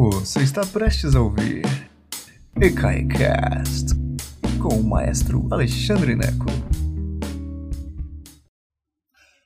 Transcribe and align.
Você 0.00 0.44
está 0.44 0.64
prestes 0.64 1.16
a 1.16 1.20
ouvir 1.20 1.64
EKAICAST 2.54 3.96
com 4.62 4.76
o 4.76 4.84
maestro 4.84 5.48
Alexandre 5.50 6.14
Neco. 6.14 6.46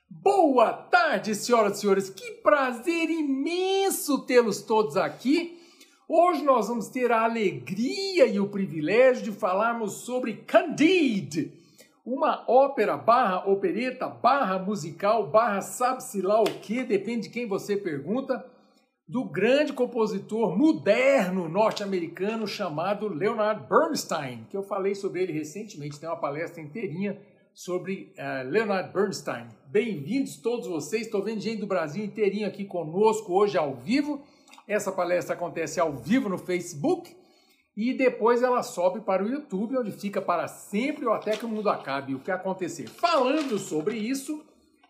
Boa 0.07 0.71
tarde, 0.71 1.33
senhoras 1.33 1.79
e 1.79 1.81
senhores. 1.81 2.09
Que 2.11 2.33
prazer 2.33 3.09
imenso 3.09 4.19
tê-los 4.27 4.61
todos 4.61 4.95
aqui. 4.95 5.59
Hoje 6.07 6.43
nós 6.43 6.67
vamos 6.67 6.87
ter 6.87 7.11
a 7.11 7.23
alegria 7.23 8.27
e 8.27 8.39
o 8.39 8.47
privilégio 8.47 9.23
de 9.23 9.31
falarmos 9.31 10.05
sobre 10.05 10.33
Candide, 10.33 11.51
uma 12.05 12.45
ópera 12.47 12.95
barra 12.95 13.49
opereta 13.49 14.07
barra 14.07 14.59
musical 14.59 15.25
barra 15.25 15.61
sabe-se 15.61 16.21
lá 16.21 16.39
o 16.39 16.45
que, 16.45 16.83
depende 16.83 17.23
de 17.23 17.29
quem 17.29 17.47
você 17.47 17.75
pergunta, 17.75 18.52
do 19.07 19.25
grande 19.25 19.73
compositor 19.73 20.57
moderno 20.57 21.49
norte-americano 21.49 22.47
chamado 22.47 23.07
Leonard 23.07 23.67
Bernstein, 23.67 24.47
que 24.49 24.55
eu 24.55 24.63
falei 24.63 24.95
sobre 24.95 25.21
ele 25.21 25.33
recentemente, 25.33 25.99
tem 25.99 26.07
uma 26.07 26.15
palestra 26.15 26.61
inteirinha 26.61 27.19
sobre 27.53 28.13
uh, 28.17 28.49
Leonard 28.49 28.93
Bernstein. 28.93 29.47
Bem-vindos 29.67 30.37
todos 30.37 30.67
vocês, 30.67 31.03
estou 31.03 31.21
vendo 31.21 31.41
gente 31.41 31.59
do 31.59 31.67
Brasil 31.67 32.03
inteirinho 32.03 32.47
aqui 32.47 32.63
conosco 32.63 33.33
hoje 33.33 33.57
ao 33.57 33.75
vivo. 33.75 34.23
Essa 34.65 34.91
palestra 34.91 35.35
acontece 35.35 35.79
ao 35.79 35.91
vivo 35.91 36.29
no 36.29 36.37
Facebook 36.37 37.13
e 37.75 37.93
depois 37.93 38.41
ela 38.41 38.63
sobe 38.63 39.01
para 39.01 39.23
o 39.23 39.27
YouTube, 39.27 39.77
onde 39.77 39.91
fica 39.91 40.21
para 40.21 40.47
sempre 40.47 41.05
ou 41.05 41.11
até 41.11 41.35
que 41.35 41.45
o 41.45 41.49
mundo 41.49 41.69
acabe. 41.69 42.15
O 42.15 42.19
que 42.19 42.31
acontecer? 42.31 42.87
Falando 42.87 43.59
sobre 43.59 43.97
isso, 43.97 44.43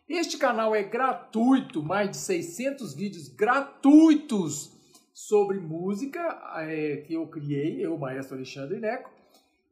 este 0.07 0.37
canal 0.37 0.75
é 0.75 0.83
gratuito, 0.83 1.81
mais 1.81 2.11
de 2.11 2.17
600 2.17 2.93
vídeos 2.93 3.29
gratuitos 3.29 4.71
sobre 5.13 5.59
música 5.59 6.19
é, 6.57 6.97
que 6.97 7.13
eu 7.13 7.25
criei, 7.27 7.85
eu, 7.85 7.97
maestro 7.97 8.35
Alexandre 8.35 8.79
Neco, 8.79 9.09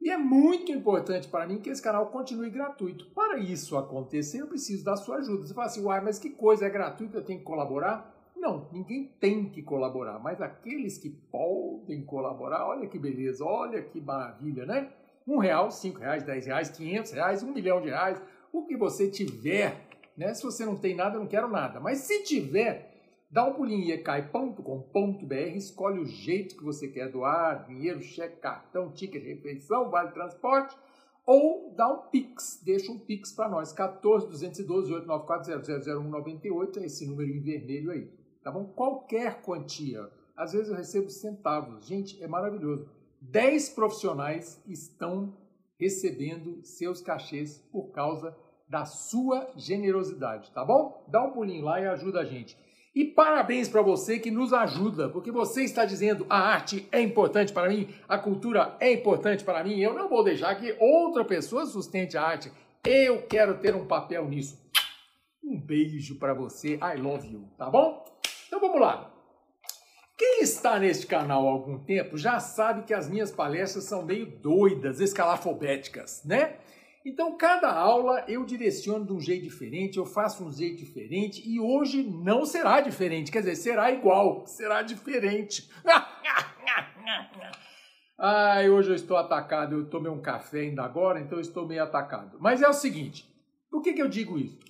e 0.00 0.10
é 0.10 0.16
muito 0.16 0.72
importante 0.72 1.28
para 1.28 1.46
mim 1.46 1.60
que 1.60 1.70
esse 1.70 1.82
canal 1.82 2.06
continue 2.06 2.50
gratuito. 2.50 3.06
Para 3.14 3.38
isso 3.38 3.76
acontecer, 3.76 4.40
eu 4.40 4.48
preciso 4.48 4.84
da 4.84 4.96
sua 4.96 5.18
ajuda. 5.18 5.46
Você 5.46 5.54
fala 5.54 5.66
assim, 5.66 5.84
uai, 5.84 6.00
mas 6.00 6.18
que 6.18 6.30
coisa 6.30 6.66
é 6.66 6.70
gratuita, 6.70 7.18
eu 7.18 7.24
tenho 7.24 7.38
que 7.38 7.44
colaborar? 7.44 8.12
Não, 8.34 8.68
ninguém 8.72 9.12
tem 9.20 9.48
que 9.48 9.62
colaborar, 9.62 10.18
mas 10.18 10.40
aqueles 10.40 10.98
que 10.98 11.08
podem 11.08 12.04
colaborar, 12.04 12.66
olha 12.66 12.88
que 12.88 12.98
beleza, 12.98 13.44
olha 13.44 13.80
que 13.80 14.00
maravilha, 14.00 14.66
né? 14.66 14.90
Um 15.24 15.38
real, 15.38 15.70
cinco 15.70 16.00
reais, 16.00 16.24
dez 16.24 16.46
reais, 16.46 16.68
quinhentos 16.68 17.12
reais, 17.12 17.44
um 17.44 17.52
milhão 17.52 17.80
de 17.80 17.88
reais, 17.88 18.20
o 18.52 18.64
que 18.64 18.76
você 18.76 19.08
tiver 19.08 19.91
né? 20.16 20.34
Se 20.34 20.42
você 20.42 20.64
não 20.64 20.76
tem 20.76 20.94
nada, 20.94 21.16
eu 21.16 21.20
não 21.20 21.28
quero 21.28 21.48
nada. 21.48 21.80
Mas 21.80 21.98
se 21.98 22.22
tiver, 22.22 22.92
dá 23.30 23.44
um 23.44 23.54
pulinho 23.54 23.84
em 23.84 23.90
ecai.com.br, 23.92 25.34
escolhe 25.56 25.98
o 26.00 26.06
jeito 26.06 26.56
que 26.56 26.64
você 26.64 26.88
quer 26.88 27.10
doar, 27.10 27.66
dinheiro, 27.66 28.00
cheque, 28.02 28.40
cartão, 28.40 28.92
ticket, 28.92 29.24
refeição, 29.24 29.90
vale 29.90 30.12
transporte, 30.12 30.76
ou 31.24 31.72
dá 31.74 31.88
um 31.88 32.10
Pix, 32.10 32.60
deixa 32.64 32.90
um 32.90 32.98
Pix 32.98 33.32
para 33.32 33.48
nós, 33.48 33.72
14 33.72 34.28
212 34.28 34.92
894 34.92 35.64
000198, 35.64 36.80
é 36.80 36.86
esse 36.86 37.06
número 37.06 37.30
em 37.30 37.40
vermelho 37.40 37.90
aí, 37.90 38.10
tá 38.42 38.50
bom? 38.50 38.66
Qualquer 38.66 39.40
quantia, 39.40 40.10
às 40.36 40.52
vezes 40.52 40.68
eu 40.68 40.76
recebo 40.76 41.08
centavos, 41.08 41.86
gente, 41.86 42.22
é 42.22 42.26
maravilhoso. 42.26 42.88
10 43.20 43.70
profissionais 43.70 44.60
estão 44.66 45.36
recebendo 45.78 46.60
seus 46.64 47.00
cachês 47.00 47.58
por 47.70 47.92
causa 47.92 48.36
da 48.72 48.86
sua 48.86 49.50
generosidade, 49.54 50.50
tá 50.50 50.64
bom? 50.64 51.04
Dá 51.06 51.22
um 51.22 51.30
pulinho 51.30 51.62
lá 51.62 51.78
e 51.78 51.86
ajuda 51.86 52.20
a 52.20 52.24
gente. 52.24 52.56
E 52.94 53.04
parabéns 53.04 53.68
para 53.68 53.82
você 53.82 54.18
que 54.18 54.30
nos 54.30 54.50
ajuda, 54.50 55.10
porque 55.10 55.30
você 55.30 55.62
está 55.62 55.84
dizendo 55.84 56.24
a 56.26 56.38
arte 56.38 56.88
é 56.90 56.98
importante 56.98 57.52
para 57.52 57.68
mim, 57.68 57.90
a 58.08 58.16
cultura 58.16 58.74
é 58.80 58.90
importante 58.90 59.44
para 59.44 59.62
mim. 59.62 59.78
Eu 59.78 59.92
não 59.92 60.08
vou 60.08 60.24
deixar 60.24 60.54
que 60.54 60.74
outra 60.80 61.22
pessoa 61.22 61.66
sustente 61.66 62.16
a 62.16 62.22
arte. 62.22 62.50
Eu 62.82 63.20
quero 63.26 63.58
ter 63.58 63.74
um 63.74 63.86
papel 63.86 64.26
nisso. 64.26 64.58
Um 65.44 65.60
beijo 65.60 66.18
para 66.18 66.32
você. 66.32 66.76
I 66.76 66.98
love 66.98 67.30
you, 67.30 67.46
tá 67.58 67.68
bom? 67.68 68.02
Então 68.46 68.58
vamos 68.58 68.80
lá. 68.80 69.12
Quem 70.16 70.40
está 70.40 70.78
neste 70.78 71.06
canal 71.06 71.46
há 71.46 71.50
algum 71.50 71.78
tempo 71.78 72.16
já 72.16 72.40
sabe 72.40 72.84
que 72.84 72.94
as 72.94 73.06
minhas 73.06 73.30
palestras 73.30 73.84
são 73.84 74.02
meio 74.02 74.24
doidas, 74.24 74.98
escalafobéticas, 74.98 76.24
né? 76.24 76.56
Então, 77.04 77.36
cada 77.36 77.72
aula 77.72 78.24
eu 78.28 78.44
direciono 78.44 79.04
de 79.04 79.12
um 79.12 79.20
jeito 79.20 79.42
diferente, 79.42 79.98
eu 79.98 80.06
faço 80.06 80.44
um 80.44 80.52
jeito 80.52 80.76
diferente 80.76 81.42
e 81.44 81.58
hoje 81.58 82.04
não 82.04 82.46
será 82.46 82.80
diferente, 82.80 83.32
quer 83.32 83.40
dizer, 83.40 83.56
será 83.56 83.90
igual, 83.90 84.46
será 84.46 84.82
diferente. 84.82 85.68
Ai, 88.16 88.70
hoje 88.70 88.90
eu 88.90 88.94
estou 88.94 89.16
atacado, 89.16 89.74
eu 89.74 89.90
tomei 89.90 90.12
um 90.12 90.22
café 90.22 90.60
ainda 90.60 90.84
agora, 90.84 91.20
então 91.20 91.38
eu 91.38 91.42
estou 91.42 91.66
meio 91.66 91.82
atacado. 91.82 92.38
Mas 92.38 92.62
é 92.62 92.68
o 92.68 92.72
seguinte, 92.72 93.28
por 93.68 93.82
que, 93.82 93.94
que 93.94 94.02
eu 94.02 94.08
digo 94.08 94.38
isso? 94.38 94.60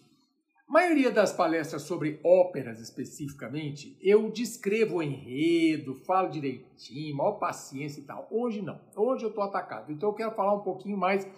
A 0.67 0.73
maioria 0.73 1.11
das 1.11 1.35
palestras 1.35 1.83
sobre 1.83 2.19
óperas 2.25 2.81
especificamente, 2.81 3.95
eu 4.01 4.31
descrevo 4.31 4.97
o 4.97 5.03
enredo, 5.03 5.95
falo 6.07 6.31
direitinho, 6.31 7.15
maior 7.15 7.33
paciência 7.33 8.01
e 8.01 8.05
tal. 8.05 8.27
Hoje 8.31 8.63
não, 8.63 8.81
hoje 8.97 9.25
eu 9.25 9.29
estou 9.29 9.45
atacado, 9.45 9.93
então 9.93 10.09
eu 10.09 10.15
quero 10.15 10.31
falar 10.31 10.55
um 10.55 10.63
pouquinho 10.63 10.97
mais 10.97 11.29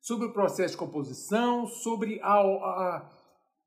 sobre 0.00 0.26
o 0.26 0.32
processo 0.32 0.72
de 0.72 0.78
composição, 0.78 1.66
sobre 1.66 2.20
a, 2.22 2.40
a 2.40 3.10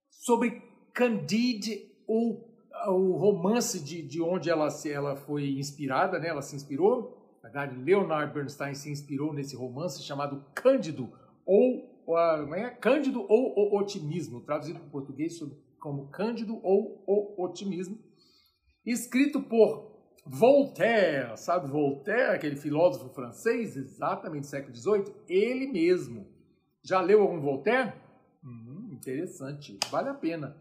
sobre 0.10 0.62
Candide, 0.94 1.92
o, 2.08 2.40
o 2.88 3.18
romance 3.18 3.84
de, 3.84 4.02
de 4.02 4.22
onde 4.22 4.50
ela, 4.50 4.68
ela 4.86 5.16
foi 5.16 5.58
inspirada, 5.58 6.20
né? 6.20 6.30
ela 6.30 6.42
se 6.42 6.56
inspirou. 6.56 7.38
Na 7.44 7.50
verdade, 7.50 7.76
Leonard 7.76 8.34
Bernstein 8.34 8.74
se 8.74 8.90
inspirou 8.90 9.34
nesse 9.34 9.56
romance 9.56 10.02
chamado 10.04 10.46
Cândido, 10.56 11.12
ou 11.46 11.94
uh, 12.08 12.54
é? 12.56 12.70
Cândido 12.70 13.26
ou 13.28 13.54
o 13.58 13.78
Otimismo, 13.78 14.42
traduzido 14.42 14.80
para 14.80 14.88
o 14.88 14.92
português 14.92 15.38
como 15.80 16.10
Cândido 16.10 16.60
ou 16.64 17.04
o 17.06 17.44
Otimismo, 17.44 17.98
escrito 18.86 19.42
por 19.42 19.93
Voltaire, 20.26 21.38
sabe 21.38 21.70
Voltaire, 21.70 22.36
aquele 22.36 22.56
filósofo 22.56 23.10
francês, 23.10 23.76
exatamente 23.76 24.48
século 24.48 24.74
XVIII, 24.74 25.14
ele 25.28 25.68
mesmo. 25.68 26.26
Já 26.82 27.02
leu 27.02 27.22
algum 27.22 27.40
Voltaire? 27.40 27.94
Hum, 28.44 28.90
interessante, 28.94 29.78
vale 29.90 30.10
a 30.10 30.14
pena. 30.14 30.56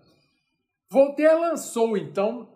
Voltaire 0.91 1.41
lançou 1.41 1.97
então 1.97 2.49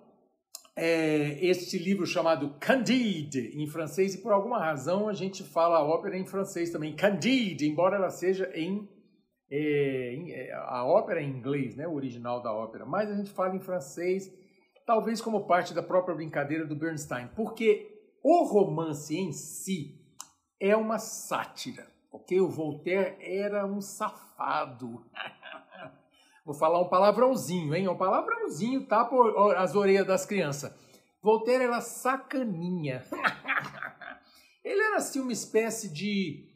é, 0.76 1.38
este 1.44 1.78
livro 1.78 2.04
chamado 2.04 2.54
Candide 2.60 3.52
em 3.54 3.66
francês 3.66 4.14
e 4.14 4.18
por 4.18 4.32
alguma 4.32 4.58
razão 4.58 5.08
a 5.08 5.14
gente 5.14 5.42
fala 5.42 5.78
a 5.78 5.84
ópera 5.84 6.18
em 6.18 6.26
francês 6.26 6.70
também, 6.70 6.94
Candide, 6.94 7.66
embora 7.66 7.96
ela 7.96 8.10
seja 8.10 8.50
em, 8.54 8.86
é, 9.50 10.48
é, 10.48 10.52
a 10.52 10.84
ópera 10.84 11.22
em 11.22 11.30
inglês, 11.30 11.76
né, 11.76 11.86
o 11.88 11.94
original 11.94 12.42
da 12.42 12.52
ópera, 12.52 12.84
mas 12.84 13.08
a 13.10 13.14
gente 13.14 13.30
fala 13.30 13.56
em 13.56 13.60
francês 13.60 14.30
talvez 14.86 15.20
como 15.20 15.46
parte 15.46 15.74
da 15.74 15.82
própria 15.82 16.14
brincadeira 16.14 16.64
do 16.64 16.76
Bernstein, 16.76 17.28
porque 17.34 17.92
o 18.22 18.44
romance 18.44 19.14
em 19.14 19.32
si 19.32 20.00
é 20.60 20.74
uma 20.76 20.98
sátira, 20.98 21.92
ok? 22.10 22.40
O 22.40 22.48
Voltaire 22.48 23.16
era 23.20 23.66
um 23.66 23.80
safado. 23.80 25.04
Vou 26.46 26.54
falar 26.54 26.80
um 26.80 26.88
palavrãozinho, 26.88 27.74
hein? 27.74 27.88
Um 27.88 27.96
palavrãozinho, 27.96 28.86
tá? 28.86 29.04
Por 29.04 29.56
as 29.56 29.74
orelhas 29.74 30.06
das 30.06 30.24
crianças. 30.24 30.72
Voltaire 31.20 31.64
era 31.64 31.80
sacaninha. 31.80 33.04
Ele 34.64 34.80
era 34.80 34.96
assim 34.96 35.20
uma 35.20 35.32
espécie 35.32 35.92
de 35.92 36.48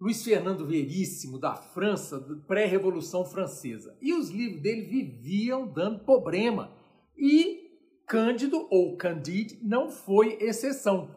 Luiz 0.00 0.22
Fernando 0.22 0.66
Veríssimo 0.66 1.38
da 1.38 1.54
França, 1.56 2.20
pré-revolução 2.46 3.24
francesa. 3.24 3.96
E 4.00 4.12
os 4.12 4.30
livros 4.30 4.62
dele 4.62 4.82
viviam 4.82 5.66
dando 5.66 6.04
problema. 6.04 6.72
E 7.16 7.63
Cândido 8.06 8.66
ou 8.70 8.96
Candide 8.96 9.58
não 9.62 9.90
foi 9.90 10.36
exceção. 10.40 11.10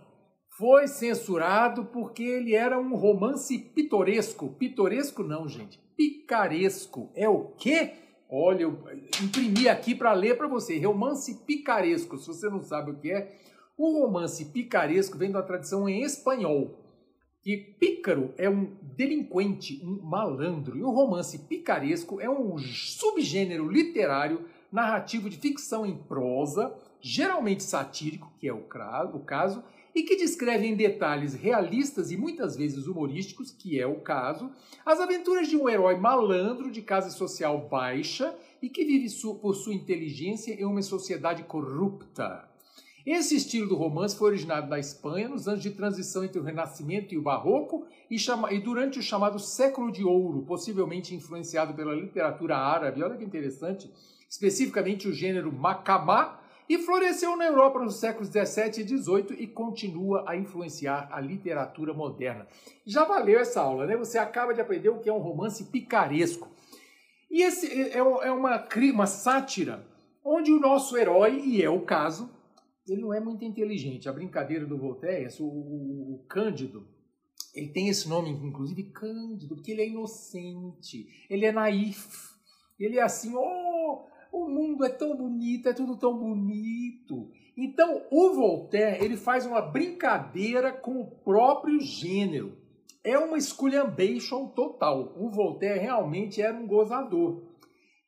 Foi 0.57 0.87
censurado 0.87 1.85
porque 1.85 2.23
ele 2.23 2.55
era 2.55 2.79
um 2.79 2.95
romance 2.95 3.59
pitoresco. 3.59 4.55
Pitoresco 4.57 5.23
não, 5.23 5.47
gente. 5.47 5.79
Picaresco. 5.95 7.11
É 7.15 7.29
o 7.29 7.49
quê? 7.57 7.93
Olha, 8.29 8.63
eu 8.63 8.83
imprimi 9.23 9.69
aqui 9.69 9.93
para 9.93 10.13
ler 10.13 10.37
para 10.37 10.47
você. 10.47 10.79
Romance 10.79 11.45
picaresco. 11.45 12.17
Se 12.17 12.27
você 12.27 12.49
não 12.49 12.61
sabe 12.61 12.91
o 12.91 12.99
que 12.99 13.11
é, 13.11 13.37
o 13.77 14.01
romance 14.01 14.43
picaresco 14.45 15.17
vem 15.17 15.31
da 15.31 15.43
tradição 15.43 15.87
em 15.87 16.01
espanhol. 16.01 16.83
E 17.45 17.55
pícaro 17.55 18.33
é 18.37 18.49
um 18.49 18.75
delinquente, 18.81 19.79
um 19.83 20.01
malandro. 20.03 20.77
E 20.77 20.83
o 20.83 20.89
romance 20.89 21.37
picaresco 21.47 22.19
é 22.19 22.29
um 22.29 22.57
subgênero 22.57 23.69
literário 23.69 24.45
narrativo 24.71 25.29
de 25.29 25.37
ficção 25.37 25.85
em 25.85 25.95
prosa, 25.95 26.75
geralmente 27.01 27.63
satírico, 27.63 28.31
que 28.39 28.47
é 28.47 28.53
o 28.53 28.61
caso, 29.19 29.63
e 29.93 30.03
que 30.03 30.15
descreve 30.15 30.67
em 30.67 30.75
detalhes 30.75 31.33
realistas 31.33 32.11
e 32.11 32.17
muitas 32.17 32.55
vezes 32.55 32.85
humorísticos, 32.85 33.49
que 33.49 33.79
é 33.79 33.87
o 33.87 33.99
caso, 34.01 34.51
as 34.85 34.99
aventuras 34.99 35.47
de 35.47 35.57
um 35.57 35.67
herói 35.67 35.97
malandro 35.97 36.69
de 36.69 36.83
classe 36.83 37.17
social 37.17 37.67
baixa 37.67 38.35
e 38.61 38.69
que 38.69 38.85
vive 38.85 39.07
por 39.41 39.55
sua 39.55 39.73
inteligência 39.73 40.53
em 40.53 40.65
uma 40.65 40.81
sociedade 40.81 41.43
corrupta. 41.43 42.47
Esse 43.07 43.37
estilo 43.37 43.69
do 43.69 43.75
romance 43.75 44.17
foi 44.17 44.31
originado 44.31 44.67
na 44.67 44.77
Espanha 44.77 45.29
nos 45.29 45.47
anos 45.47 45.63
de 45.63 45.71
transição 45.71 46.25
entre 46.25 46.39
o 46.39 46.43
Renascimento 46.43 47.13
e 47.13 47.17
o 47.17 47.21
Barroco 47.21 47.87
e, 48.11 48.17
e 48.51 48.59
durante 48.59 48.99
o 48.99 49.01
chamado 49.01 49.39
Século 49.39 49.93
de 49.93 50.03
Ouro, 50.03 50.41
possivelmente 50.41 51.15
influenciado 51.15 51.73
pela 51.73 51.95
literatura 51.95 52.57
árabe. 52.57 53.01
Olha 53.01 53.15
que 53.15 53.23
interessante, 53.23 53.89
especificamente 54.29 55.07
o 55.07 55.13
gênero 55.13 55.53
macamá, 55.53 56.36
e 56.69 56.77
floresceu 56.77 57.35
na 57.35 57.45
Europa 57.45 57.79
nos 57.79 57.95
séculos 57.95 58.29
17 58.29 58.81
e 58.81 58.83
18 58.83 59.33
e 59.33 59.47
continua 59.47 60.25
a 60.27 60.35
influenciar 60.35 61.07
a 61.11 61.19
literatura 61.21 61.93
moderna. 61.93 62.47
Já 62.85 63.05
valeu 63.05 63.39
essa 63.39 63.61
aula, 63.61 63.85
né? 63.85 63.95
Você 63.95 64.17
acaba 64.17 64.53
de 64.53 64.61
aprender 64.61 64.89
o 64.89 64.99
que 64.99 65.09
é 65.09 65.13
um 65.13 65.19
romance 65.19 65.63
picaresco. 65.65 66.49
E 67.29 67.41
esse 67.41 67.67
é, 67.67 67.97
é 67.97 68.03
uma, 68.03 68.67
uma 68.93 69.05
sátira 69.05 69.85
onde 70.23 70.51
o 70.51 70.59
nosso 70.59 70.97
herói, 70.97 71.39
e 71.39 71.63
é 71.63 71.69
o 71.69 71.81
caso, 71.81 72.29
ele 72.87 73.01
não 73.01 73.13
é 73.13 73.19
muito 73.19 73.45
inteligente. 73.45 74.09
A 74.09 74.13
brincadeira 74.13 74.65
do 74.65 74.77
Voltaire, 74.77 75.25
é 75.25 75.41
o, 75.41 75.45
o, 75.45 76.15
o 76.15 76.25
Cândido, 76.27 76.85
ele 77.55 77.69
tem 77.69 77.87
esse 77.87 78.07
nome, 78.07 78.29
inclusive, 78.29 78.91
Cândido, 78.91 79.55
porque 79.55 79.71
ele 79.71 79.81
é 79.81 79.87
inocente, 79.87 81.07
ele 81.29 81.45
é 81.45 81.51
naif, 81.51 82.07
ele 82.79 82.97
é 82.97 83.01
assim, 83.01 83.33
oh, 83.35 84.05
o 84.31 84.47
mundo 84.47 84.83
é 84.85 84.89
tão 84.89 85.15
bonito, 85.15 85.69
é 85.69 85.73
tudo 85.73 85.97
tão 85.97 86.17
bonito. 86.17 87.29
Então, 87.55 88.03
o 88.11 88.33
Voltaire, 88.33 89.03
ele 89.03 89.17
faz 89.17 89.45
uma 89.45 89.61
brincadeira 89.61 90.71
com 90.71 91.01
o 91.01 91.11
próprio 91.11 91.79
gênero. 91.79 92.57
É 93.03 93.17
uma 93.17 93.37
esculhambation 93.37 94.47
total. 94.49 95.13
O 95.17 95.29
Voltaire 95.29 95.79
realmente 95.79 96.41
era 96.41 96.57
um 96.57 96.67
gozador. 96.67 97.41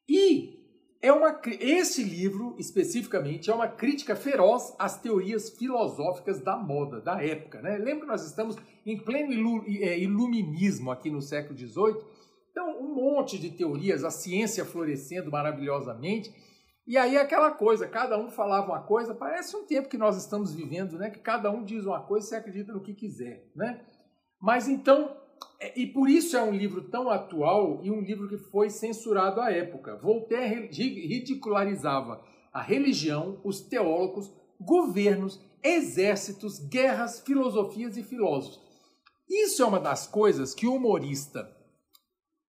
E 0.07 0.59
é 1.01 1.11
uma, 1.11 1.39
esse 1.61 2.03
livro, 2.03 2.55
especificamente, 2.59 3.49
é 3.49 3.53
uma 3.53 3.67
crítica 3.67 4.15
feroz 4.15 4.75
às 4.77 4.99
teorias 4.99 5.49
filosóficas 5.49 6.41
da 6.41 6.57
moda, 6.57 6.99
da 6.99 7.23
época. 7.23 7.61
Né? 7.61 7.77
Lembra 7.77 8.01
que 8.01 8.07
nós 8.07 8.25
estamos 8.25 8.57
em 8.85 8.97
pleno 8.97 9.63
é, 9.67 9.97
iluminismo 9.97 10.91
aqui 10.91 11.09
no 11.09 11.21
século 11.21 11.57
XVIII? 11.57 12.18
Então, 12.59 12.77
um 12.77 12.93
monte 12.93 13.39
de 13.39 13.51
teorias, 13.51 14.03
a 14.03 14.11
ciência 14.11 14.65
florescendo 14.65 15.31
maravilhosamente. 15.31 16.29
E 16.85 16.97
aí 16.97 17.15
aquela 17.15 17.51
coisa, 17.51 17.87
cada 17.87 18.19
um 18.19 18.29
falava 18.29 18.67
uma 18.67 18.81
coisa, 18.81 19.15
parece 19.15 19.55
um 19.55 19.65
tempo 19.65 19.87
que 19.87 19.97
nós 19.97 20.17
estamos 20.17 20.53
vivendo, 20.53 20.97
né? 20.97 21.09
Que 21.09 21.19
cada 21.19 21.49
um 21.49 21.63
diz 21.63 21.85
uma 21.85 22.01
coisa 22.01 22.35
e 22.35 22.37
acredita 22.37 22.73
no 22.73 22.81
que 22.81 22.93
quiser, 22.93 23.49
né? 23.55 23.79
Mas 24.41 24.67
então, 24.67 25.15
é, 25.57 25.79
e 25.79 25.87
por 25.87 26.09
isso 26.09 26.35
é 26.35 26.43
um 26.43 26.51
livro 26.51 26.89
tão 26.89 27.09
atual 27.09 27.79
e 27.81 27.89
um 27.89 28.01
livro 28.01 28.27
que 28.27 28.37
foi 28.37 28.69
censurado 28.69 29.39
à 29.39 29.49
época. 29.53 29.95
Voltaire 29.95 30.67
ridicularizava 30.67 32.21
a 32.51 32.61
religião, 32.61 33.39
os 33.41 33.61
teólogos, 33.61 34.33
governos, 34.59 35.39
exércitos, 35.63 36.59
guerras, 36.59 37.21
filosofias 37.21 37.95
e 37.95 38.03
filósofos. 38.03 38.59
Isso 39.29 39.63
é 39.63 39.65
uma 39.65 39.79
das 39.79 40.07
coisas 40.07 40.53
que 40.53 40.67
o 40.67 40.75
humorista 40.75 41.57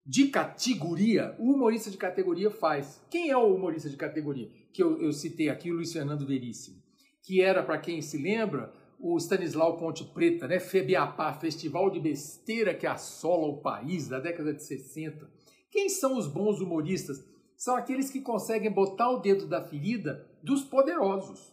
de 0.09 0.29
categoria, 0.29 1.37
o 1.39 1.53
humorista 1.53 1.91
de 1.91 1.99
categoria 1.99 2.51
faz. 2.51 2.99
Quem 3.11 3.29
é 3.29 3.37
o 3.37 3.55
humorista 3.55 3.91
de 3.91 3.97
categoria? 3.97 4.51
Que 4.73 4.83
eu, 4.83 5.03
eu 5.03 5.13
citei 5.13 5.51
aqui, 5.51 5.71
o 5.71 5.75
Luiz 5.75 5.93
Fernando 5.93 6.27
Veríssimo, 6.27 6.83
que 7.23 7.43
era, 7.43 7.63
para 7.63 7.77
quem 7.77 8.01
se 8.01 8.17
lembra, 8.17 8.73
o 8.99 9.19
Stanislau 9.19 9.77
Ponte 9.77 10.05
Preta, 10.05 10.49
né? 10.49 10.59
FEBIAPA, 10.59 11.35
Festival 11.35 11.91
de 11.91 12.01
Besteira 12.01 12.73
que 12.73 12.87
assola 12.87 13.49
o 13.49 13.61
país 13.61 14.09
da 14.09 14.19
década 14.19 14.55
de 14.55 14.63
60. 14.65 15.31
Quem 15.71 15.91
são 15.91 16.17
os 16.17 16.27
bons 16.27 16.59
humoristas? 16.63 17.23
São 17.55 17.77
aqueles 17.77 18.09
que 18.09 18.23
conseguem 18.23 18.73
botar 18.73 19.11
o 19.11 19.19
dedo 19.19 19.47
da 19.47 19.63
ferida 19.63 20.27
dos 20.43 20.65
poderosos. 20.65 21.53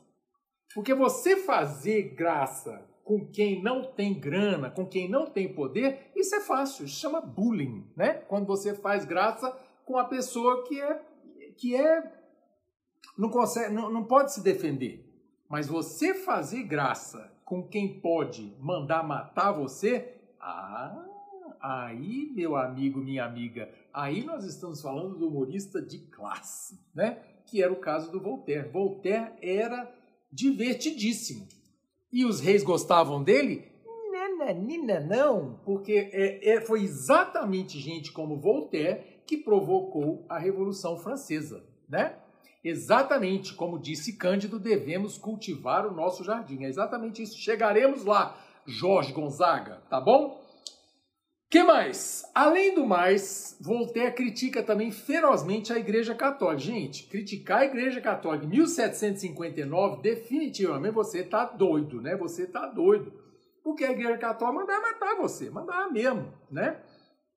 Porque 0.74 0.94
você 0.94 1.36
fazer 1.36 2.16
graça 2.16 2.88
com 3.06 3.24
quem 3.24 3.62
não 3.62 3.84
tem 3.84 4.20
grana, 4.20 4.72
com 4.72 4.84
quem 4.84 5.08
não 5.08 5.28
tem 5.28 5.54
poder, 5.54 6.12
isso 6.16 6.34
é 6.34 6.42
fácil, 6.42 6.86
isso 6.86 7.00
chama 7.00 7.22
bullying, 7.22 7.88
né? 7.96 8.16
Quando 8.16 8.48
você 8.48 8.74
faz 8.74 9.06
graça 9.06 9.56
com 9.86 9.96
a 10.00 10.06
pessoa 10.06 10.64
que 10.64 10.82
é 10.82 11.02
que 11.56 11.76
é 11.76 12.12
não 13.16 13.30
consegue, 13.30 13.72
não, 13.72 13.92
não 13.92 14.04
pode 14.04 14.34
se 14.34 14.42
defender. 14.42 15.06
Mas 15.48 15.68
você 15.68 16.16
fazer 16.16 16.64
graça 16.64 17.32
com 17.46 17.62
quem 17.66 18.02
pode 18.02 18.58
mandar 18.60 19.04
matar 19.04 19.52
você, 19.52 20.18
ah, 20.42 21.06
aí, 21.62 22.32
meu 22.34 22.56
amigo, 22.56 23.00
minha 23.00 23.24
amiga, 23.24 23.70
aí 23.94 24.24
nós 24.24 24.44
estamos 24.44 24.82
falando 24.82 25.16
do 25.16 25.28
humorista 25.28 25.80
de 25.80 26.00
classe, 26.00 26.84
né? 26.94 27.22
Que 27.46 27.62
era 27.62 27.72
o 27.72 27.80
caso 27.80 28.12
do 28.12 28.20
Voltaire. 28.20 28.68
Voltaire 28.68 29.32
era 29.44 29.94
divertidíssimo. 30.32 31.48
E 32.12 32.26
os 32.26 32.40
reis 32.40 32.64
gostavam 32.64 33.24
dele? 33.24 33.72
Nananina 34.12 35.00
não, 35.00 35.60
porque 35.66 36.10
é, 36.12 36.56
é, 36.56 36.62
foi 36.62 36.84
exatamente 36.84 37.80
gente 37.80 38.12
como 38.12 38.40
Voltaire 38.40 39.02
que 39.26 39.38
provocou 39.38 40.26
a 40.30 40.38
Revolução 40.38 40.98
Francesa, 40.98 41.64
né? 41.90 42.16
Exatamente 42.64 43.54
como 43.54 43.80
disse 43.80 44.18
Cândido, 44.18 44.60
devemos 44.60 45.18
cultivar 45.18 45.86
o 45.86 45.94
nosso 45.94 46.24
jardim. 46.24 46.64
É 46.64 46.68
exatamente 46.68 47.22
isso. 47.22 47.38
Chegaremos 47.38 48.04
lá, 48.04 48.38
Jorge 48.66 49.14
Gonzaga, 49.14 49.84
tá 49.90 50.02
bom? 50.02 50.44
Que 51.56 51.64
mais? 51.64 52.30
Além 52.36 52.76
do 52.76 52.86
mais, 52.86 53.58
Voltaire 53.62 54.14
critica 54.14 54.62
também 54.62 54.92
ferozmente 54.92 55.72
a 55.72 55.80
Igreja 55.80 56.14
Católica. 56.14 56.60
Gente, 56.60 57.08
criticar 57.08 57.60
a 57.60 57.66
Igreja 57.66 58.02
Católica 58.02 58.46
em 58.46 58.50
1759, 58.50 60.02
definitivamente 60.02 60.94
você 60.94 61.24
tá 61.24 61.46
doido, 61.46 62.02
né? 62.02 62.14
Você 62.18 62.46
tá 62.46 62.66
doido. 62.66 63.14
Porque 63.64 63.86
a 63.86 63.92
Igreja 63.92 64.18
Católica 64.18 64.60
mandava 64.60 64.82
matar 64.82 65.16
você, 65.16 65.50
mandava 65.50 65.90
mesmo, 65.90 66.28
né? 66.52 66.78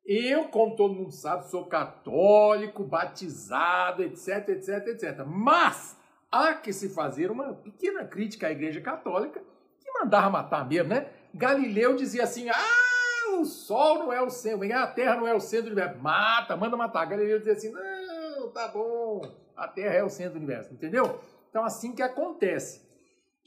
Eu, 0.05 0.47
como 0.47 0.75
todo 0.75 0.97
mundo 0.97 1.13
sabe, 1.13 1.49
sou 1.49 1.67
católico, 1.67 2.83
batizado, 2.83 4.03
etc, 4.03 4.49
etc, 4.49 4.89
etc. 4.89 5.25
Mas 5.25 5.97
há 6.29 6.55
que 6.55 6.73
se 6.73 6.89
fazer 6.89 7.31
uma 7.31 7.55
pequena 7.55 8.05
crítica 8.05 8.49
à 8.49 8.51
Igreja 8.51 8.81
Católica, 8.81 9.41
que 9.79 9.93
mandava 9.93 10.29
matar 10.29 10.69
mesmo, 10.69 10.89
né? 10.89 11.07
Galileu 11.33 11.95
dizia 11.95 12.25
assim: 12.25 12.49
ah, 12.49 12.88
o 13.39 13.45
Sol 13.45 13.99
não 13.99 14.13
é 14.13 14.21
o 14.21 14.31
centro, 14.31 14.73
a 14.75 14.87
Terra 14.87 15.17
não 15.17 15.27
é 15.27 15.35
o 15.35 15.41
centro 15.41 15.67
do 15.67 15.73
universo. 15.73 16.01
Mata, 16.01 16.57
manda 16.57 16.77
matar. 16.77 17.07
Galileu 17.07 17.39
dizia 17.39 17.55
assim: 17.55 17.71
não, 17.71 18.51
tá 18.51 18.69
bom, 18.69 19.23
a 19.57 19.67
Terra 19.69 19.95
é 19.95 20.05
o 20.05 20.11
centro 20.11 20.35
do 20.35 20.39
universo, 20.39 20.73
entendeu? 20.73 21.21
Então, 21.49 21.65
assim 21.65 21.95
que 21.95 22.03
acontece. 22.03 22.87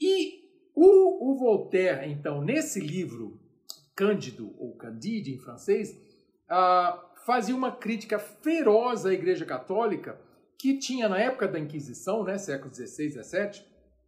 E 0.00 0.42
o, 0.74 1.32
o 1.32 1.38
Voltaire, 1.38 2.10
então, 2.10 2.42
nesse 2.42 2.80
livro, 2.80 3.40
Cândido, 3.94 4.54
ou 4.58 4.76
Candide 4.76 5.32
em 5.32 5.38
francês, 5.38 5.96
ah, 6.48 7.10
fazia 7.24 7.54
uma 7.54 7.72
crítica 7.72 8.18
feroz 8.18 9.06
à 9.06 9.12
Igreja 9.12 9.44
Católica, 9.44 10.20
que 10.58 10.78
tinha 10.78 11.08
na 11.08 11.18
época 11.18 11.48
da 11.48 11.58
Inquisição, 11.58 12.24
né, 12.24 12.38
século 12.38 12.74
XVI, 12.74 13.10
XVII, 13.10 13.64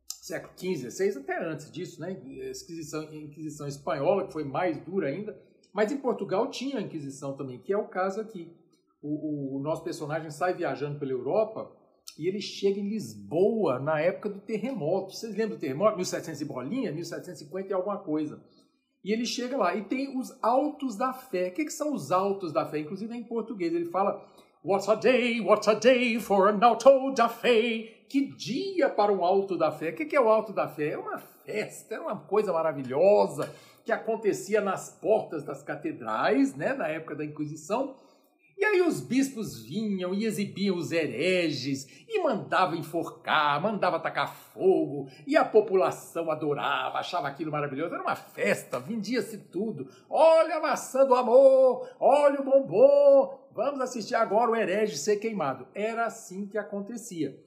século 0.08 0.52
XV, 0.56 0.90
XVI, 0.90 1.18
até 1.18 1.44
antes 1.44 1.70
disso, 1.70 2.00
né, 2.00 2.12
Inquisição, 2.12 3.02
Inquisição 3.14 3.66
espanhola, 3.66 4.26
que 4.26 4.32
foi 4.32 4.44
mais 4.44 4.78
dura 4.78 5.08
ainda, 5.08 5.38
mas 5.74 5.90
em 5.90 5.98
Portugal 5.98 6.48
tinha 6.48 6.78
a 6.78 6.80
Inquisição 6.82 7.36
também, 7.36 7.58
que 7.58 7.72
é 7.72 7.76
o 7.76 7.88
caso 7.88 8.20
aqui. 8.20 8.56
O, 9.02 9.08
o, 9.08 9.56
o 9.56 9.60
nosso 9.60 9.82
personagem 9.82 10.30
sai 10.30 10.54
viajando 10.54 11.00
pela 11.00 11.10
Europa 11.10 11.70
e 12.16 12.28
ele 12.28 12.40
chega 12.40 12.78
em 12.78 12.88
Lisboa 12.88 13.80
na 13.80 14.00
época 14.00 14.28
do 14.28 14.40
terremoto. 14.40 15.12
Vocês 15.12 15.36
lembram 15.36 15.56
do 15.56 15.60
terremoto? 15.60 15.96
1700 15.96 16.40
e 16.40 16.44
bolinha? 16.44 16.92
1750 16.92 17.68
e 17.68 17.72
alguma 17.72 17.98
coisa. 17.98 18.40
E 19.02 19.12
ele 19.12 19.26
chega 19.26 19.56
lá 19.56 19.74
e 19.74 19.82
tem 19.82 20.16
os 20.16 20.32
autos 20.40 20.96
da 20.96 21.12
fé. 21.12 21.48
O 21.48 21.52
que, 21.52 21.64
que 21.64 21.72
são 21.72 21.92
os 21.92 22.12
autos 22.12 22.52
da 22.52 22.64
fé? 22.64 22.78
Inclusive 22.78 23.14
em 23.14 23.24
português 23.24 23.74
ele 23.74 23.86
fala 23.86 24.24
What 24.64 24.88
a 24.90 24.94
day, 24.94 25.40
what 25.40 25.68
a 25.68 25.74
day 25.74 26.18
for 26.20 26.48
an 26.48 26.64
auto 26.64 27.12
da 27.12 27.28
fé. 27.28 28.06
Que 28.08 28.32
dia 28.34 28.88
para 28.88 29.12
um 29.12 29.24
alto 29.24 29.58
da 29.58 29.72
fé. 29.72 29.90
O 29.90 29.94
que, 29.94 30.06
que 30.06 30.16
é 30.16 30.20
o 30.20 30.28
alto 30.28 30.52
da 30.52 30.68
fé? 30.68 30.90
É 30.90 30.98
uma 30.98 31.18
festa, 31.18 31.96
é 31.96 32.00
uma 32.00 32.16
coisa 32.16 32.52
maravilhosa 32.52 33.52
que 33.84 33.92
acontecia 33.92 34.60
nas 34.60 34.88
portas 34.90 35.44
das 35.44 35.62
catedrais, 35.62 36.54
né, 36.54 36.72
na 36.72 36.88
época 36.88 37.14
da 37.14 37.24
Inquisição, 37.24 37.96
e 38.56 38.64
aí 38.64 38.82
os 38.82 39.00
bispos 39.00 39.60
vinham 39.60 40.14
e 40.14 40.24
exibiam 40.24 40.76
os 40.76 40.92
hereges 40.92 41.86
e 42.08 42.22
mandavam 42.22 42.76
enforcar, 42.76 43.60
mandavam 43.60 43.98
atacar 43.98 44.32
fogo, 44.32 45.08
e 45.26 45.36
a 45.36 45.44
população 45.44 46.30
adorava, 46.30 46.98
achava 46.98 47.26
aquilo 47.26 47.50
maravilhoso. 47.50 47.94
Era 47.94 48.02
uma 48.02 48.14
festa, 48.14 48.78
vendia-se 48.78 49.38
tudo. 49.38 49.88
Olha 50.08 50.56
a 50.56 50.60
maçã 50.60 51.04
do 51.04 51.14
amor, 51.14 51.88
olha 51.98 52.40
o 52.40 52.44
bombom, 52.44 53.50
vamos 53.52 53.80
assistir 53.80 54.14
agora 54.14 54.52
o 54.52 54.56
herege 54.56 54.96
ser 54.96 55.16
queimado. 55.16 55.66
Era 55.74 56.06
assim 56.06 56.46
que 56.46 56.56
acontecia. 56.56 57.43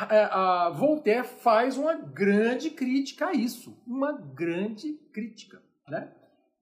A, 0.00 0.66
a 0.66 0.70
Voltaire 0.70 1.26
faz 1.26 1.76
uma 1.76 1.94
grande 1.94 2.70
crítica 2.70 3.28
a 3.28 3.32
isso, 3.32 3.76
uma 3.86 4.12
grande 4.12 4.94
crítica, 5.12 5.62
né? 5.88 6.12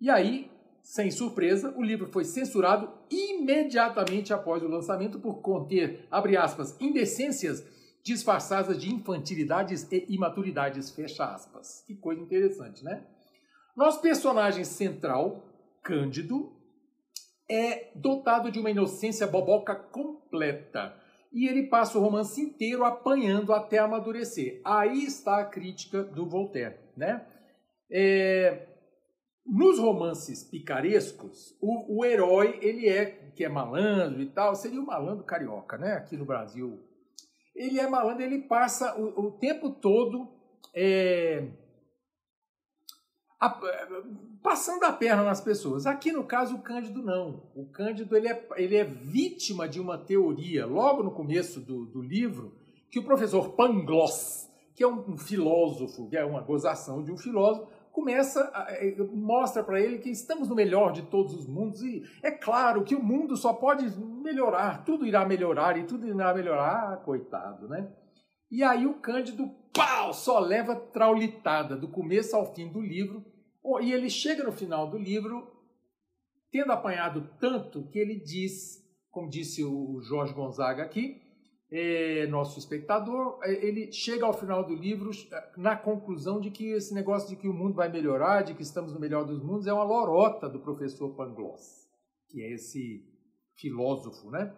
E 0.00 0.09
aí 0.09 0.50
sem 0.87 1.11
surpresa, 1.11 1.75
o 1.76 1.83
livro 1.83 2.07
foi 2.07 2.25
censurado 2.25 2.88
imediatamente 3.11 4.33
após 4.33 4.62
o 4.62 4.69
lançamento 4.69 5.19
por 5.19 5.43
conter, 5.43 6.07
abre 6.09 6.37
aspas, 6.37 6.76
indecências 6.81 7.66
disfarçadas 8.05 8.81
de 8.81 8.95
infantilidades 8.95 9.90
e 9.90 10.07
imaturidades, 10.09 10.88
fecha 10.90 11.25
aspas. 11.25 11.83
Que 11.88 11.97
coisa 11.97 12.23
interessante, 12.23 12.85
né? 12.85 13.02
Nosso 13.76 14.00
personagem 14.00 14.62
central, 14.62 15.43
Cândido, 15.83 16.52
é 17.50 17.90
dotado 17.97 18.49
de 18.49 18.61
uma 18.61 18.71
inocência 18.71 19.26
boboca 19.26 19.75
completa. 19.75 20.95
E 21.33 21.47
ele 21.47 21.64
passa 21.64 21.99
o 21.99 22.00
romance 22.00 22.40
inteiro 22.40 22.85
apanhando 22.85 23.52
até 23.52 23.78
amadurecer. 23.78 24.61
Aí 24.64 25.04
está 25.04 25.38
a 25.38 25.45
crítica 25.45 26.02
do 26.02 26.28
Voltaire, 26.28 26.76
né? 26.97 27.26
É, 27.90 28.66
nos 29.47 29.78
romances 29.78 30.42
picarescos, 30.42 31.56
o, 31.61 31.99
o, 31.99 32.04
herói, 32.04 32.59
ele 32.61 32.88
é, 32.88 33.06
que 33.35 33.45
é 33.45 33.49
malandro 33.49 34.21
e 34.21 34.26
tal, 34.26 34.56
seria 34.56 34.80
o 34.80 34.87
malandro 34.87 35.25
carioca, 35.25 35.78
né? 35.78 35.92
Aqui 35.92 36.16
no 36.16 36.25
Brasil. 36.25 36.80
Ele 37.54 37.78
é 37.78 37.88
malandro, 37.88 38.23
ele 38.23 38.42
passa 38.42 38.99
o, 38.99 39.26
o 39.26 39.30
tempo 39.33 39.71
todo 39.71 40.28
é, 40.75 41.49
a, 43.40 43.50
passando 44.43 44.85
a 44.85 44.93
perna 44.93 45.23
nas 45.23 45.40
pessoas. 45.40 45.87
Aqui 45.87 46.12
no 46.12 46.25
caso 46.25 46.57
o 46.57 46.62
Cândido 46.62 47.02
não. 47.02 47.43
O 47.55 47.66
Cândido 47.66 48.16
ele 48.16 48.28
é, 48.28 48.49
ele 48.57 48.76
é 48.76 48.85
vítima 48.85 49.69
de 49.69 49.81
uma 49.81 49.99
teoria, 49.99 50.66
logo 50.66 51.02
no 51.02 51.11
começo 51.11 51.61
do, 51.61 51.87
do 51.87 52.00
livro, 52.00 52.55
que 52.90 52.99
o 52.99 53.05
professor 53.05 53.50
Pangloss, 53.50 54.50
que 54.75 54.83
é 54.83 54.88
um, 54.88 55.12
um 55.12 55.19
filósofo, 55.19 56.09
que 56.09 56.16
é 56.16 56.25
uma 56.25 56.40
gozação 56.40 57.02
de 57.02 57.12
um 57.12 57.16
filósofo, 57.16 57.71
começa 57.93 58.40
a, 58.52 58.66
mostra 59.14 59.64
para 59.64 59.81
ele 59.81 59.99
que 59.99 60.11
estamos 60.11 60.49
no 60.49 60.55
melhor 60.55 60.93
de 60.93 61.02
todos 61.02 61.35
os 61.35 61.47
mundos 61.47 61.81
e 61.83 62.02
é 62.23 62.31
claro 62.31 62.85
que 62.85 62.95
o 62.95 63.02
mundo 63.02 63.38
só 63.38 63.55
pode 63.55 63.88
melhorar, 63.99 64.85
tudo 64.85 65.07
irá 65.07 65.25
melhorar 65.25 65.78
e 65.78 65.85
tudo 65.85 66.07
irá 66.07 66.35
melhorar, 66.35 66.93
ah, 66.93 66.97
coitado, 66.99 67.66
né? 67.66 67.90
E 68.50 68.62
aí 68.62 68.87
o 68.87 68.95
Cândido, 68.95 69.50
pau, 69.76 70.14
só 70.14 70.38
leva 70.38 70.75
traulitada 70.75 71.76
do 71.76 71.88
começo 71.88 72.35
ao 72.35 72.54
fim 72.54 72.68
do 72.68 72.80
livro, 72.80 73.25
e 73.83 73.92
ele 73.92 74.09
chega 74.09 74.42
no 74.42 74.52
final 74.52 74.88
do 74.88 74.97
livro 74.97 75.52
tendo 76.50 76.73
apanhado 76.73 77.28
tanto 77.38 77.87
que 77.88 77.99
ele 77.99 78.18
diz, 78.18 78.83
como 79.11 79.28
disse 79.28 79.62
o 79.62 80.00
Jorge 80.00 80.33
Gonzaga 80.33 80.83
aqui, 80.83 81.21
é, 81.71 82.26
nosso 82.28 82.59
espectador, 82.59 83.40
é, 83.42 83.52
ele 83.66 83.92
chega 83.92 84.25
ao 84.25 84.33
final 84.33 84.64
do 84.64 84.75
livro 84.75 85.11
é, 85.33 85.50
na 85.56 85.76
conclusão 85.76 86.40
de 86.40 86.50
que 86.50 86.71
esse 86.71 86.95
negócio 86.95 87.28
de 87.28 87.37
que 87.37 87.49
o 87.49 87.52
mundo 87.52 87.75
vai 87.75 87.90
melhorar, 87.90 88.42
de 88.42 88.54
que 88.54 88.62
estamos 88.62 88.92
no 88.92 89.00
melhor 89.00 89.25
dos 89.25 89.42
mundos, 89.42 89.66
é 89.66 89.73
uma 89.73 89.83
lorota 89.83 90.49
do 90.49 90.61
professor 90.61 91.14
Pangloss, 91.14 91.88
que 92.28 92.40
é 92.40 92.52
esse 92.52 93.04
filósofo, 93.56 94.30
né? 94.30 94.54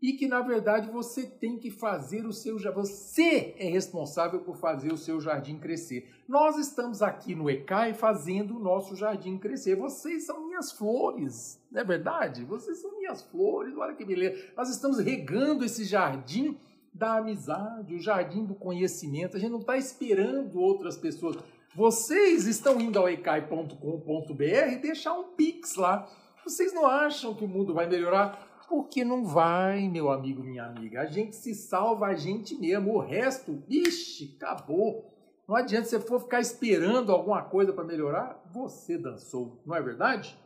E 0.00 0.12
que 0.12 0.28
na 0.28 0.40
verdade 0.40 0.90
você 0.90 1.26
tem 1.26 1.58
que 1.58 1.70
fazer 1.70 2.24
o 2.24 2.32
seu 2.32 2.56
você 2.72 3.54
é 3.58 3.68
responsável 3.68 4.40
por 4.40 4.56
fazer 4.56 4.92
o 4.92 4.96
seu 4.96 5.20
jardim 5.20 5.58
crescer. 5.58 6.08
Nós 6.28 6.56
estamos 6.56 7.02
aqui 7.02 7.34
no 7.34 7.50
ECAI 7.50 7.94
fazendo 7.94 8.56
o 8.56 8.60
nosso 8.60 8.94
jardim 8.94 9.38
crescer. 9.38 9.74
Vocês 9.74 10.24
são 10.24 10.46
minhas 10.46 10.70
flores, 10.70 11.60
não 11.70 11.80
é 11.80 11.84
verdade? 11.84 12.44
Vocês 12.44 12.78
são 12.78 12.96
minhas 12.96 13.22
flores, 13.22 13.76
olha 13.76 13.94
que 13.94 14.04
beleza. 14.04 14.52
Nós 14.56 14.68
estamos 14.68 14.98
regando 14.98 15.64
esse 15.64 15.84
jardim 15.84 16.56
da 16.94 17.18
amizade, 17.18 17.94
o 17.94 18.00
jardim 18.00 18.44
do 18.44 18.54
conhecimento. 18.54 19.36
A 19.36 19.40
gente 19.40 19.50
não 19.50 19.60
está 19.60 19.76
esperando 19.76 20.60
outras 20.60 20.96
pessoas. 20.96 21.36
Vocês 21.74 22.46
estão 22.46 22.80
indo 22.80 22.98
ao 22.98 23.08
ecai.com.br 23.08 24.42
e 24.42 24.76
deixar 24.78 25.14
um 25.14 25.24
pix 25.34 25.76
lá. 25.76 26.08
Vocês 26.44 26.72
não 26.72 26.86
acham 26.86 27.34
que 27.34 27.44
o 27.44 27.48
mundo 27.48 27.74
vai 27.74 27.86
melhorar? 27.86 28.47
Porque 28.68 29.04
não 29.04 29.24
vai, 29.24 29.88
meu 29.88 30.10
amigo, 30.10 30.42
minha 30.42 30.64
amiga. 30.64 31.00
A 31.00 31.06
gente 31.06 31.34
se 31.34 31.54
salva 31.54 32.06
a 32.06 32.14
gente 32.14 32.54
mesmo. 32.54 32.94
O 32.94 32.98
resto, 32.98 33.62
ixi, 33.68 34.36
acabou. 34.36 35.18
Não 35.48 35.56
adianta 35.56 35.88
você 35.88 35.98
for 35.98 36.20
ficar 36.20 36.40
esperando 36.40 37.10
alguma 37.10 37.42
coisa 37.42 37.72
para 37.72 37.82
melhorar, 37.82 38.38
você 38.52 38.98
dançou, 38.98 39.62
não 39.64 39.74
é 39.74 39.80
verdade? 39.80 40.38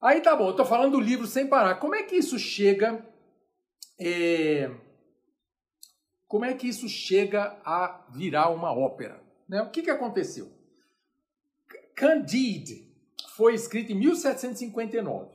Aí 0.00 0.20
tá 0.20 0.36
bom, 0.36 0.46
eu 0.46 0.54
tô 0.54 0.64
falando 0.64 0.92
do 0.92 1.00
livro 1.00 1.26
sem 1.26 1.48
parar. 1.48 1.74
Como 1.80 1.96
é 1.96 2.04
que 2.04 2.14
isso 2.14 2.38
chega? 2.38 3.04
É... 3.98 4.70
Como 6.28 6.44
é 6.44 6.54
que 6.54 6.68
isso 6.68 6.88
chega 6.88 7.58
a 7.64 8.06
virar 8.10 8.50
uma 8.50 8.72
ópera? 8.72 9.20
Né? 9.48 9.60
O 9.62 9.70
que, 9.70 9.82
que 9.82 9.90
aconteceu? 9.90 10.52
Candide 11.96 12.86
foi 13.36 13.54
escrito 13.54 13.90
em 13.90 13.96
1759. 13.96 15.34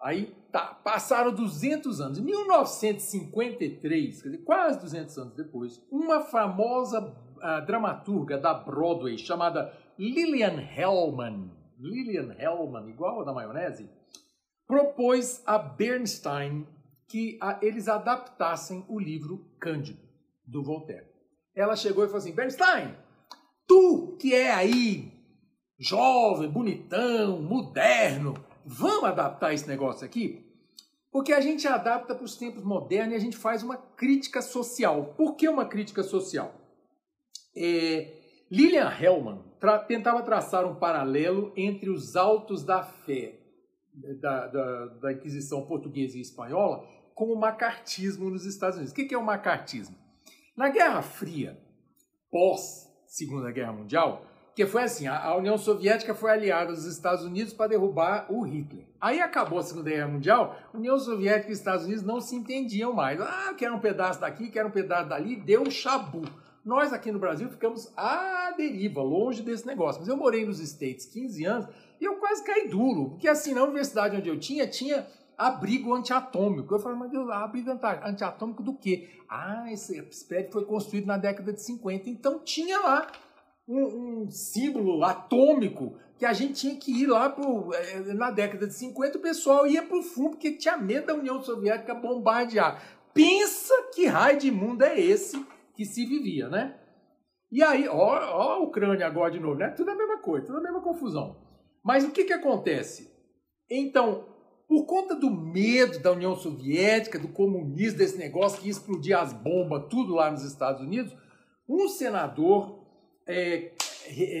Aí 0.00 0.34
tá, 0.52 0.78
passaram 0.84 1.34
200 1.34 2.00
anos. 2.00 2.18
Em 2.18 2.22
1953, 2.22 4.22
quer 4.22 4.28
dizer, 4.28 4.44
quase 4.44 4.78
200 4.78 5.18
anos 5.18 5.34
depois, 5.34 5.84
uma 5.90 6.20
famosa 6.20 7.00
uh, 7.00 7.66
dramaturga 7.66 8.38
da 8.38 8.54
Broadway 8.54 9.18
chamada 9.18 9.76
Lillian 9.98 10.60
Hellman, 10.60 11.50
Lillian 11.78 12.36
Hellman, 12.38 12.88
igual 12.90 13.22
a 13.22 13.24
da 13.24 13.32
maionese, 13.32 13.90
propôs 14.66 15.42
a 15.46 15.56
Bernstein 15.58 16.68
que 17.08 17.38
a, 17.40 17.58
eles 17.62 17.88
adaptassem 17.88 18.84
o 18.88 19.00
livro 19.00 19.50
Cândido, 19.58 20.02
do 20.46 20.62
Voltaire. 20.62 21.10
Ela 21.54 21.76
chegou 21.76 22.04
e 22.04 22.06
falou 22.06 22.18
assim: 22.18 22.34
Bernstein, 22.34 22.94
tu 23.66 24.16
que 24.18 24.34
é 24.34 24.52
aí 24.52 25.12
jovem, 25.78 26.48
bonitão, 26.48 27.42
moderno, 27.42 28.34
vamos 28.64 29.04
adaptar 29.04 29.52
esse 29.52 29.66
negócio 29.68 30.04
aqui? 30.04 30.46
Porque 31.10 31.32
a 31.32 31.40
gente 31.40 31.68
adapta 31.68 32.14
para 32.14 32.24
os 32.24 32.36
tempos 32.36 32.64
modernos 32.64 33.12
e 33.12 33.16
a 33.16 33.20
gente 33.20 33.36
faz 33.36 33.62
uma 33.62 33.76
crítica 33.76 34.40
social. 34.40 35.14
Por 35.16 35.36
que 35.36 35.46
uma 35.46 35.66
crítica 35.66 36.02
social? 36.02 36.54
É, 37.54 38.22
Lilian 38.50 38.90
Hellman 38.90 39.42
tra 39.60 39.78
tentava 39.78 40.22
traçar 40.22 40.64
um 40.66 40.74
paralelo 40.74 41.52
entre 41.56 41.90
os 41.90 42.16
autos 42.16 42.64
da 42.64 42.82
fé 42.82 43.38
da, 43.94 44.46
da, 44.46 44.86
da, 44.86 45.12
Inquisição 45.12 45.66
portuguesa 45.66 46.16
e 46.16 46.22
espanhola 46.22 46.86
com 47.14 47.26
o 47.26 47.38
macartismo 47.38 48.30
nos 48.30 48.46
Estados 48.46 48.76
Unidos. 48.76 48.92
O 48.92 48.94
que 48.96 49.14
é 49.14 49.18
o 49.18 49.24
macartismo? 49.24 49.96
Na 50.56 50.70
Guerra 50.70 51.02
Fria, 51.02 51.58
pós 52.30 52.90
Segunda 53.06 53.50
Guerra 53.50 53.74
Mundial, 53.74 54.26
que 54.54 54.66
foi 54.66 54.82
assim, 54.82 55.06
a 55.06 55.34
União 55.34 55.56
Soviética 55.56 56.14
foi 56.14 56.30
aliada 56.30 56.70
aos 56.70 56.84
Estados 56.84 57.24
Unidos 57.24 57.54
para 57.54 57.68
derrubar 57.68 58.26
o 58.28 58.42
Hitler. 58.42 58.84
Aí 59.00 59.20
acabou 59.20 59.58
a 59.58 59.62
Segunda 59.62 59.90
Guerra 59.90 60.08
Mundial, 60.08 60.56
União 60.74 60.98
Soviética 60.98 61.50
e 61.50 61.54
Estados 61.54 61.86
Unidos 61.86 62.04
não 62.04 62.20
se 62.20 62.36
entendiam 62.36 62.92
mais. 62.92 63.20
Ah, 63.20 63.54
quero 63.56 63.74
um 63.74 63.80
pedaço 63.80 64.20
daqui, 64.20 64.50
quero 64.50 64.68
um 64.68 64.72
pedaço 64.72 65.08
dali, 65.08 65.36
deu 65.36 65.62
um 65.62 65.70
chabu. 65.70 66.22
Nós 66.64 66.92
aqui 66.92 67.10
no 67.10 67.18
Brasil 67.18 67.48
ficamos 67.48 67.92
à 67.96 68.52
deriva, 68.56 69.02
longe 69.02 69.42
desse 69.42 69.66
negócio. 69.66 70.00
Mas 70.00 70.08
eu 70.08 70.16
morei 70.16 70.44
nos 70.44 70.60
States 70.60 71.06
15 71.06 71.44
anos 71.44 71.66
e 72.00 72.04
eu 72.04 72.16
quase 72.16 72.44
caí 72.44 72.68
duro, 72.68 73.10
porque 73.10 73.28
assim, 73.28 73.54
na 73.54 73.62
universidade 73.64 74.16
onde 74.16 74.28
eu 74.28 74.38
tinha, 74.38 74.66
tinha 74.66 75.06
abrigo 75.36 75.94
antiatômico. 75.94 76.74
Eu 76.74 76.78
falei, 76.78 76.98
mas 76.98 77.10
Deus, 77.10 77.28
abrigo 77.30 77.70
antiatômico 78.04 78.62
do 78.62 78.74
quê? 78.74 79.08
Ah, 79.28 79.72
esse 79.72 80.00
prédio 80.28 80.52
foi 80.52 80.64
construído 80.64 81.06
na 81.06 81.16
década 81.16 81.52
de 81.52 81.62
50, 81.62 82.10
então 82.10 82.38
tinha 82.38 82.78
lá 82.78 83.06
um, 83.66 84.22
um, 84.22 84.30
símbolo 84.30 85.04
atômico 85.04 85.96
que 86.18 86.26
a 86.26 86.32
gente 86.32 86.54
tinha 86.54 86.76
que 86.76 87.02
ir 87.02 87.06
lá 87.06 87.30
pro, 87.30 87.72
eh, 87.74 88.14
na 88.14 88.30
década 88.30 88.66
de 88.66 88.74
50, 88.74 89.18
o 89.18 89.22
pessoal 89.22 89.66
ia 89.66 89.82
para 89.82 89.98
o 89.98 90.02
fundo 90.02 90.30
porque 90.30 90.52
tinha 90.52 90.76
medo 90.76 91.06
da 91.06 91.14
União 91.14 91.42
Soviética 91.42 91.94
bombardear. 91.94 92.82
Pensa 93.14 93.74
que 93.94 94.06
raio 94.06 94.38
de 94.38 94.50
mundo 94.50 94.82
é 94.82 94.98
esse 94.98 95.44
que 95.74 95.84
se 95.84 96.06
vivia, 96.06 96.48
né? 96.48 96.78
E 97.50 97.62
aí, 97.62 97.86
ó, 97.88 97.94
ó 97.94 98.52
a 98.52 98.58
Ucrânia 98.60 99.06
agora 99.06 99.30
de 99.30 99.40
novo, 99.40 99.56
né? 99.56 99.68
Tudo 99.70 99.90
a 99.90 99.94
mesma 99.94 100.18
coisa, 100.18 100.46
tudo 100.46 100.58
a 100.58 100.62
mesma 100.62 100.80
confusão. 100.80 101.36
Mas 101.84 102.04
o 102.04 102.10
que 102.10 102.24
que 102.24 102.32
acontece? 102.32 103.12
Então, 103.70 104.26
por 104.68 104.86
conta 104.86 105.14
do 105.14 105.30
medo 105.30 105.98
da 105.98 106.12
União 106.12 106.34
Soviética, 106.34 107.18
do 107.18 107.28
comunismo, 107.28 107.98
desse 107.98 108.16
negócio 108.16 108.58
que 108.58 108.68
ia 108.68 108.70
explodir 108.70 109.18
as 109.18 109.32
bombas, 109.32 109.86
tudo 109.90 110.14
lá 110.14 110.30
nos 110.30 110.44
Estados 110.44 110.80
Unidos, 110.80 111.14
um 111.68 111.88
senador 111.88 112.81
é, 113.26 113.72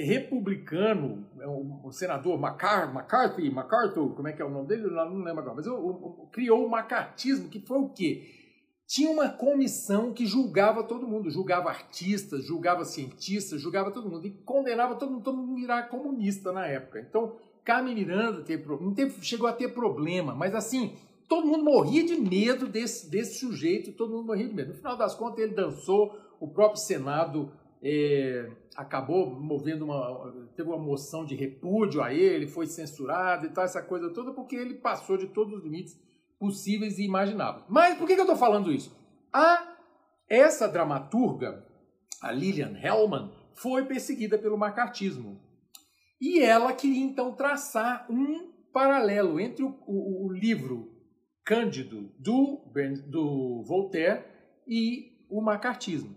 republicano, 0.04 1.26
é 1.40 1.46
o, 1.46 1.90
senador 1.92 2.38
McCarthy, 2.38 3.50
MacArthur, 3.50 4.14
como 4.14 4.28
é 4.28 4.32
que 4.32 4.42
é 4.42 4.44
o 4.44 4.50
nome 4.50 4.68
dele? 4.68 4.88
Não 4.90 5.22
lembro 5.22 5.40
agora, 5.40 5.54
mas 5.56 5.66
eu, 5.66 5.74
eu, 5.74 6.28
criou 6.32 6.66
o 6.66 6.70
macartismo, 6.70 7.48
que 7.48 7.60
foi 7.60 7.78
o 7.78 7.88
quê? 7.90 8.28
Tinha 8.86 9.10
uma 9.10 9.28
comissão 9.28 10.12
que 10.12 10.26
julgava 10.26 10.82
todo 10.84 11.06
mundo, 11.06 11.30
julgava 11.30 11.70
artistas, 11.70 12.44
julgava 12.44 12.84
cientistas, 12.84 13.60
julgava 13.60 13.90
todo 13.90 14.10
mundo, 14.10 14.26
e 14.26 14.30
condenava 14.30 14.96
todo 14.96 15.12
mundo, 15.12 15.24
todo 15.24 15.38
mundo 15.38 15.54
virar 15.54 15.84
comunista 15.84 16.52
na 16.52 16.66
época. 16.66 17.00
Então, 17.00 17.36
Carmen 17.64 17.94
Miranda 17.94 18.42
teve, 18.42 18.66
não 18.68 18.92
teve, 18.92 19.22
chegou 19.24 19.48
a 19.48 19.52
ter 19.52 19.68
problema, 19.68 20.34
mas 20.34 20.54
assim, 20.54 20.96
todo 21.28 21.46
mundo 21.46 21.64
morria 21.64 22.04
de 22.04 22.16
medo 22.20 22.66
desse, 22.66 23.08
desse 23.08 23.38
sujeito, 23.38 23.92
todo 23.92 24.12
mundo 24.12 24.26
morria 24.26 24.46
de 24.46 24.54
medo. 24.54 24.70
No 24.70 24.76
final 24.76 24.96
das 24.96 25.14
contas, 25.14 25.38
ele 25.38 25.54
dançou, 25.54 26.14
o 26.42 26.48
próprio 26.48 26.80
Senado 26.80 27.52
acabou 28.76 29.28
movendo 29.40 29.84
uma. 29.84 30.32
teve 30.56 30.68
uma 30.68 30.78
moção 30.78 31.24
de 31.24 31.34
repúdio 31.34 32.02
a 32.02 32.14
ele, 32.14 32.46
foi 32.46 32.66
censurado 32.66 33.46
e 33.46 33.50
tal, 33.50 33.64
essa 33.64 33.82
coisa 33.82 34.10
toda, 34.10 34.32
porque 34.32 34.54
ele 34.54 34.74
passou 34.74 35.16
de 35.16 35.26
todos 35.26 35.54
os 35.54 35.64
limites 35.64 36.00
possíveis 36.38 36.98
e 36.98 37.04
imagináveis. 37.04 37.64
Mas 37.68 37.96
por 37.98 38.06
que, 38.06 38.14
que 38.14 38.20
eu 38.20 38.24
estou 38.24 38.36
falando 38.36 38.72
isso? 38.72 38.96
A 39.32 39.76
essa 40.28 40.68
dramaturga, 40.68 41.66
a 42.22 42.30
Lillian 42.30 42.78
Hellman, 42.80 43.30
foi 43.54 43.84
perseguida 43.84 44.38
pelo 44.38 44.56
macartismo. 44.56 45.40
E 46.20 46.40
ela 46.40 46.72
queria 46.72 47.04
então 47.04 47.34
traçar 47.34 48.06
um 48.08 48.52
paralelo 48.72 49.40
entre 49.40 49.64
o, 49.64 49.76
o, 49.86 50.26
o 50.26 50.32
livro 50.32 50.90
Cândido 51.44 52.12
do, 52.18 52.62
do 53.08 53.64
Voltaire 53.66 54.24
e 54.66 55.26
o 55.28 55.42
macartismo. 55.42 56.16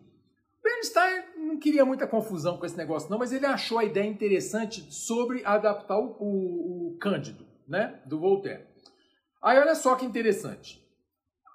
Bernstein 0.64 1.25
não 1.56 1.60
queria 1.60 1.86
muita 1.86 2.06
confusão 2.06 2.58
com 2.58 2.66
esse 2.66 2.78
negócio, 2.78 3.10
não, 3.10 3.18
mas 3.18 3.32
ele 3.32 3.46
achou 3.46 3.80
a 3.80 3.86
ideia 3.86 4.06
interessante 4.06 4.86
sobre 4.94 5.44
adaptar 5.46 5.98
o, 5.98 6.16
o, 6.20 6.88
o 6.90 6.98
Cândido, 7.00 7.46
né, 7.68 8.00
do 8.06 8.20
Voltaire. 8.20 8.66
Aí 9.42 9.58
olha 9.58 9.76
só 9.76 9.96
que 9.96 10.06
interessante. 10.06 10.84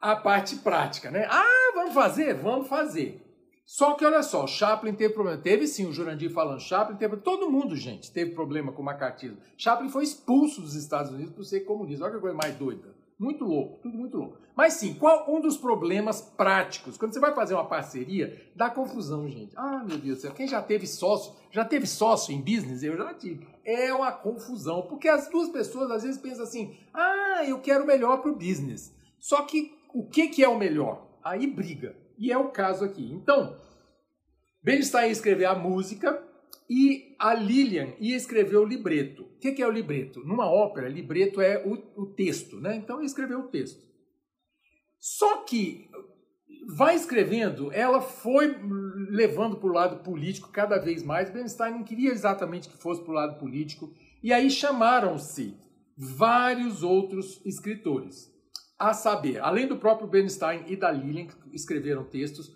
A 0.01 0.17
parte 0.17 0.57
prática, 0.57 1.11
né? 1.11 1.27
Ah, 1.29 1.73
vamos 1.75 1.93
fazer? 1.93 2.35
Vamos 2.35 2.69
fazer. 2.69 3.27
Só 3.67 3.93
que 3.95 4.05
olha 4.05 4.23
só, 4.23 4.47
Chaplin 4.47 4.95
teve 4.95 5.13
problema. 5.13 5.39
Teve 5.39 5.67
sim 5.67 5.87
o 5.87 5.93
Jurandir 5.93 6.33
falando, 6.33 6.61
Chaplin 6.61 6.97
teve. 6.97 7.19
Todo 7.19 7.51
mundo, 7.51 7.77
gente, 7.77 8.11
teve 8.11 8.31
problema 8.31 8.73
com 8.73 8.81
o 8.81 8.85
macartismo. 8.85 9.37
Chaplin 9.59 9.91
foi 9.91 10.05
expulso 10.05 10.63
dos 10.63 10.75
Estados 10.75 11.13
Unidos 11.13 11.35
por 11.35 11.45
ser 11.45 11.61
comunista. 11.61 12.05
Olha 12.05 12.15
que 12.15 12.21
coisa 12.21 12.37
mais 12.37 12.57
doida. 12.57 12.95
Muito 13.21 13.45
louco, 13.45 13.81
tudo 13.83 13.99
muito 13.99 14.17
louco. 14.17 14.39
Mas 14.57 14.73
sim, 14.73 14.95
qual 14.95 15.31
um 15.31 15.43
dos 15.43 15.59
problemas 15.59 16.23
práticos? 16.23 16.97
Quando 16.97 17.13
você 17.13 17.21
vai 17.21 17.35
fazer 17.35 17.53
uma 17.53 17.67
parceria, 17.67 18.51
dá 18.57 18.71
confusão, 18.71 19.29
gente. 19.29 19.53
Ah, 19.55 19.85
meu 19.87 19.99
Deus 19.99 20.17
do 20.17 20.21
céu, 20.23 20.33
quem 20.33 20.49
já 20.49 20.63
teve 20.63 20.87
sócio, 20.87 21.35
já 21.51 21.63
teve 21.63 21.87
sócio 21.87 22.35
em 22.35 22.41
business? 22.41 22.83
Eu 22.83 22.97
já 22.97 23.13
tive. 23.13 23.47
É 23.63 23.93
uma 23.93 24.11
confusão, 24.11 24.87
porque 24.89 25.07
as 25.07 25.29
duas 25.29 25.51
pessoas 25.51 25.91
às 25.91 26.03
vezes 26.03 26.19
pensam 26.19 26.45
assim: 26.45 26.75
ah, 26.95 27.45
eu 27.47 27.61
quero 27.61 27.85
o 27.85 27.87
melhor 27.87 28.23
para 28.23 28.31
o 28.31 28.37
business. 28.37 28.91
Só 29.19 29.43
que 29.43 29.71
o 29.93 30.09
que, 30.09 30.29
que 30.29 30.43
é 30.43 30.49
o 30.49 30.59
melhor? 30.59 31.07
Aí 31.23 31.47
briga. 31.47 31.95
E 32.17 32.33
é 32.33 32.39
o 32.39 32.49
caso 32.49 32.87
aqui. 32.87 33.13
Então, 33.13 33.55
Bernstein 34.63 35.09
ia 35.09 35.13
escrever 35.13 35.45
a 35.45 35.55
música 35.55 36.23
e 36.71 37.10
a 37.21 37.35
Lilian 37.35 37.93
ia 38.01 38.17
escrever 38.17 38.57
o 38.57 38.65
libreto. 38.65 39.25
O 39.25 39.39
que 39.39 39.61
é 39.61 39.67
o 39.67 39.71
libreto? 39.71 40.21
Numa 40.25 40.51
ópera, 40.51 40.89
libreto 40.89 41.39
é 41.39 41.63
o, 41.63 42.03
o 42.03 42.07
texto, 42.07 42.59
né? 42.59 42.75
Então, 42.75 43.01
ia 43.01 43.07
escrever 43.07 43.37
o 43.37 43.49
texto. 43.49 43.85
Só 44.99 45.43
que 45.43 45.91
vai 46.75 46.97
escrevendo, 46.97 47.71
ela 47.73 48.01
foi 48.01 48.57
levando 49.11 49.57
para 49.59 49.69
o 49.69 49.73
lado 49.73 50.03
político 50.03 50.51
cada 50.51 50.79
vez 50.79 51.03
mais. 51.03 51.31
Bernstein 51.31 51.73
não 51.73 51.85
queria 51.85 52.11
exatamente 52.11 52.71
que 52.71 52.79
fosse 52.79 53.03
para 53.03 53.11
o 53.11 53.15
lado 53.15 53.39
político. 53.39 53.93
E 54.23 54.33
aí 54.33 54.51
chamaram-se 54.51 55.55
vários 55.97 56.83
outros 56.83 57.45
escritores. 57.45 58.31
A 58.79 58.95
saber, 58.95 59.41
além 59.41 59.69
do 59.69 59.77
próprio 59.77 60.09
Bernstein 60.09 60.65
e 60.69 60.75
da 60.75 60.91
Lillian, 60.91 61.27
que 61.27 61.55
escreveram 61.55 62.05
textos, 62.05 62.49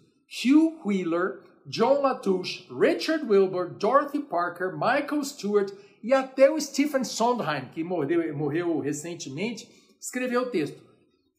Hugh 0.42 0.80
Wheeler, 0.86 1.42
John 1.66 2.00
Latouche, 2.02 2.66
Richard 2.70 3.24
Wilbur, 3.24 3.70
Dorothy 3.70 4.20
Parker, 4.20 4.72
Michael 4.72 5.24
Stewart 5.24 5.72
e 6.02 6.12
até 6.12 6.50
o 6.50 6.60
Stephen 6.60 7.04
Sondheim, 7.04 7.68
que 7.72 7.82
morreu, 7.82 8.36
morreu 8.36 8.78
recentemente, 8.80 9.68
escreveu 10.00 10.42
o 10.42 10.50
texto. 10.50 10.82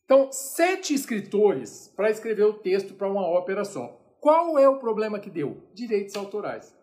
Então, 0.03 0.31
sete 0.31 0.93
escritores 0.93 1.91
para 1.95 2.09
escrever 2.09 2.43
o 2.43 2.53
texto 2.53 2.93
para 2.93 3.09
uma 3.09 3.27
ópera 3.27 3.63
só. 3.63 3.99
Qual 4.19 4.57
é 4.57 4.67
o 4.67 4.79
problema 4.79 5.19
que 5.19 5.29
deu? 5.29 5.63
Direitos 5.73 6.15
autorais. 6.15 6.75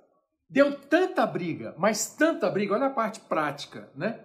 Deu 0.48 0.78
tanta 0.78 1.26
briga, 1.26 1.74
mas 1.78 2.14
tanta 2.14 2.48
briga, 2.50 2.74
olha 2.74 2.86
a 2.86 2.90
parte 2.90 3.20
prática, 3.20 3.90
né? 3.96 4.20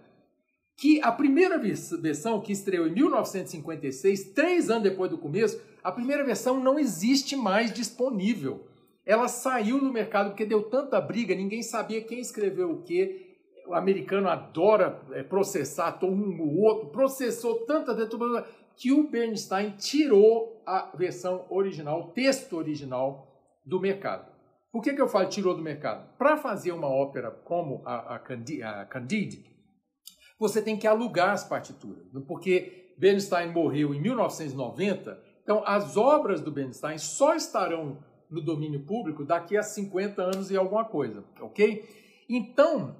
que 0.78 1.02
a 1.02 1.12
primeira 1.12 1.58
versão, 1.58 2.40
que 2.40 2.52
estreou 2.52 2.88
em 2.88 2.94
1956, 2.94 4.26
três 4.36 4.70
anos 4.70 4.84
depois 4.84 5.10
do 5.10 5.18
começo, 5.18 5.60
a 5.84 5.92
primeira 5.92 6.24
versão 6.24 6.60
não 6.60 6.78
existe 6.78 7.36
mais 7.36 7.74
disponível. 7.74 8.68
Ela 9.08 9.30
saiu 9.30 9.80
do 9.80 9.92
mercado 9.92 10.32
porque 10.32 10.46
deu 10.46 10.64
tanta 10.64 11.00
briga, 11.00 11.34
ninguém 11.34 11.64
sabia 11.64 12.02
quem 12.02 12.20
escreveu 12.20 12.72
o 12.72 12.84
quê. 12.84 13.38
O 13.66 13.74
americano 13.74 14.28
adora 14.28 15.02
é, 15.14 15.24
processar 15.24 15.98
um 16.04 16.42
o 16.42 16.62
outro, 16.62 16.90
processou 16.90 17.66
tanta 17.66 17.96
que 18.76 18.92
o 18.92 19.10
Bernstein 19.10 19.72
tirou 19.78 20.62
a 20.66 20.92
versão 20.94 21.46
original, 21.50 22.02
o 22.02 22.12
texto 22.12 22.58
original 22.58 23.34
do 23.66 23.80
mercado. 23.80 24.30
Por 24.74 24.84
que, 24.84 24.94
que 24.94 25.02
eu 25.02 25.08
falo 25.08 25.30
tirou 25.30 25.56
do 25.56 25.64
mercado? 25.64 26.14
Para 26.18 26.36
fazer 26.36 26.74
uma 26.74 26.90
ópera 26.90 27.32
como 27.32 27.82
a, 27.86 28.16
a, 28.16 28.20
Candide, 28.20 28.64
a 28.64 28.86
Candide 28.86 29.46
você 30.38 30.62
tem 30.62 30.78
que 30.78 30.86
alugar 30.86 31.32
as 31.32 31.46
partituras, 31.48 32.06
porque 32.28 32.94
Bernstein 32.98 33.52
morreu 33.52 33.96
em 33.96 34.02
1990, 34.02 35.20
então 35.42 35.64
as 35.66 35.96
obras 35.96 36.42
do 36.42 36.52
Bernstein 36.52 36.98
só 36.98 37.34
estarão 37.36 37.98
no 38.30 38.42
domínio 38.42 38.82
público 38.82 39.24
daqui 39.24 39.58
a 39.58 39.64
50 39.64 40.22
anos 40.22 40.52
e 40.52 40.58
alguma 40.58 40.86
coisa, 40.86 41.24
ok? 41.40 41.86
Então, 42.30 42.96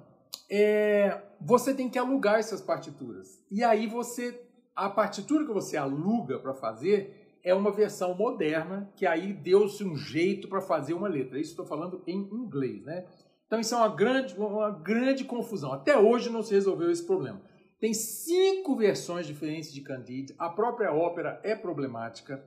é, 0.50 1.20
você 1.40 1.74
tem 1.74 1.88
que 1.88 1.98
alugar 1.98 2.38
essas 2.38 2.60
partituras. 2.60 3.42
E 3.50 3.62
aí 3.62 3.86
você, 3.86 4.40
a 4.74 4.88
partitura 4.88 5.44
que 5.44 5.52
você 5.52 5.76
aluga 5.76 6.38
para 6.38 6.54
fazer 6.54 7.38
é 7.44 7.54
uma 7.54 7.70
versão 7.70 8.14
moderna, 8.14 8.90
que 8.96 9.06
aí 9.06 9.32
deu-se 9.32 9.84
um 9.84 9.96
jeito 9.96 10.48
para 10.48 10.60
fazer 10.60 10.94
uma 10.94 11.08
letra. 11.08 11.38
Isso 11.38 11.50
estou 11.50 11.66
falando 11.66 12.02
em 12.06 12.18
inglês, 12.32 12.84
né? 12.84 13.06
Então 13.46 13.60
isso 13.60 13.74
é 13.74 13.78
uma 13.78 13.88
grande, 13.88 14.34
uma 14.38 14.70
grande 14.70 15.24
confusão. 15.24 15.72
Até 15.72 15.96
hoje 15.96 16.30
não 16.30 16.42
se 16.42 16.52
resolveu 16.52 16.90
esse 16.90 17.06
problema. 17.06 17.40
Tem 17.80 17.94
cinco 17.94 18.76
versões 18.76 19.26
diferentes 19.26 19.72
de 19.72 19.80
Candide. 19.80 20.34
A 20.38 20.48
própria 20.48 20.92
ópera 20.92 21.40
é 21.44 21.54
problemática. 21.54 22.44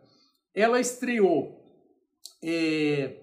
Ela 0.53 0.79
estreou 0.79 1.60
é, 2.43 3.21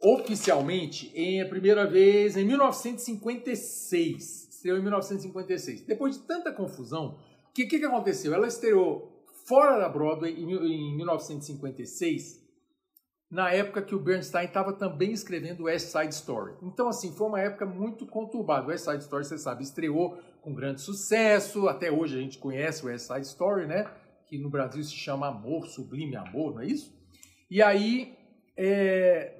oficialmente 0.00 1.12
em 1.14 1.42
a 1.42 1.48
primeira 1.48 1.86
vez 1.86 2.36
em 2.36 2.44
1956. 2.44 4.48
Estreou 4.50 4.78
em 4.78 4.82
1956. 4.82 5.86
Depois 5.86 6.18
de 6.18 6.26
tanta 6.26 6.52
confusão, 6.52 7.18
o 7.48 7.52
que, 7.52 7.66
que, 7.66 7.84
aconteceu? 7.84 8.34
Ela 8.34 8.46
estreou 8.46 9.24
fora 9.46 9.78
da 9.78 9.88
Broadway 9.88 10.32
em, 10.32 10.52
em 10.52 10.96
1956 10.96 12.40
na 13.30 13.52
época 13.52 13.80
que 13.80 13.94
o 13.94 14.00
Bernstein 14.00 14.46
estava 14.46 14.72
também 14.72 15.12
escrevendo 15.12 15.64
West 15.64 15.86
Side 15.86 16.12
Story. 16.12 16.54
Então, 16.62 16.88
assim, 16.88 17.12
foi 17.12 17.28
uma 17.28 17.40
época 17.40 17.64
muito 17.64 18.04
conturbada. 18.04 18.66
West 18.66 18.84
Side 18.84 19.04
Story, 19.04 19.24
você 19.24 19.38
sabe, 19.38 19.62
estreou 19.62 20.18
com 20.42 20.52
grande 20.52 20.80
sucesso. 20.80 21.68
Até 21.68 21.92
hoje 21.92 22.18
a 22.18 22.20
gente 22.20 22.38
conhece 22.38 22.84
West 22.84 23.06
Side 23.06 23.26
Story, 23.26 23.66
né? 23.66 23.88
Que 24.26 24.36
no 24.36 24.50
Brasil 24.50 24.82
se 24.82 24.94
chama 24.94 25.28
Amor, 25.28 25.68
Sublime 25.68 26.16
Amor, 26.16 26.54
não 26.54 26.62
é 26.62 26.66
isso? 26.66 26.92
E 27.48 27.62
aí, 27.62 28.16
é, 28.56 29.36